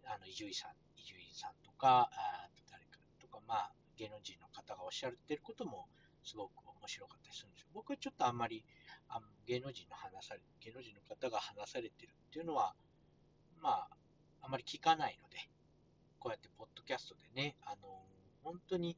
[0.04, 5.88] あの、伊集院さん、伊集院さんとか、あ誰かとか、まあ、芸能人の方がおっしゃってることも
[6.22, 7.68] すごく面白かったりするんですよ。
[7.74, 8.64] 僕はちょっとあんまり
[9.08, 12.74] あの芸能人の話され、芸能人の方が話されてるっていうのは、
[13.62, 13.88] まあ、
[14.42, 15.38] あまり聞かないので、
[16.18, 18.02] こうやってポッドキャストでね、あの、
[18.42, 18.96] 本当に、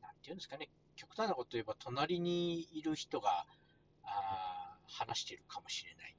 [0.00, 3.46] なんていうんですかね、極端なこと言えば、隣にいる人が、
[4.04, 6.16] あ話してるかもしれない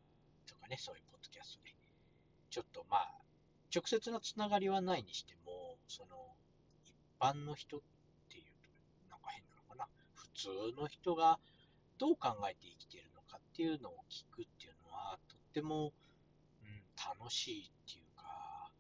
[0.48, 1.76] とかね、そういうポッドキャストで。
[2.50, 3.12] ちょっとまあ、
[3.74, 6.36] 直接のつながりはないにしても、その、
[6.86, 7.82] 一般の人
[10.34, 11.40] 通の人が
[11.98, 15.94] どう考えて生きているのかっていうのを聞くっていうのは、とっても、
[16.64, 16.84] うん、
[17.20, 18.72] 楽しいっていうか、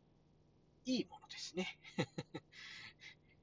[0.85, 1.79] いいものですね。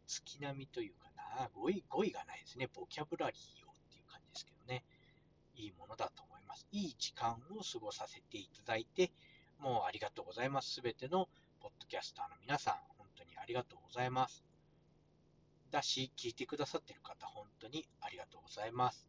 [0.07, 2.67] 月並みというかな、語彙、語彙がないですね。
[2.67, 4.85] ボキャブラリーをっていう感じですけどね。
[5.55, 6.67] いいものだと思います。
[6.73, 9.13] いい時間を過ごさせていただいて、
[9.59, 10.75] もうありがとうございます。
[10.75, 11.29] すべての
[11.61, 14.50] ポッドキャスターの皆さん、本当にありがとうございます。
[15.71, 19.07] だし、聞いてくださってる方、本当にありがとうございます。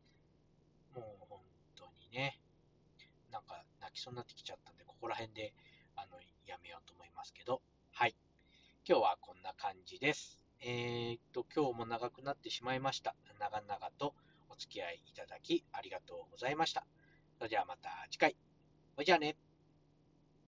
[0.96, 1.40] もう本
[1.76, 2.40] 当にね、
[3.32, 5.54] なんか泣きそうになってきちゃったんで、ここら辺で
[5.96, 8.16] あのやめようと思いますけど、はい。
[8.88, 10.40] 今日はこんな感じです。
[10.60, 13.16] えー、っと、今日も長くなってしまいました。
[13.40, 14.14] 長々と
[14.50, 16.86] お付き合いいただきありがとうございました。
[17.38, 18.36] それではまた次回。
[19.04, 19.51] じゃあね。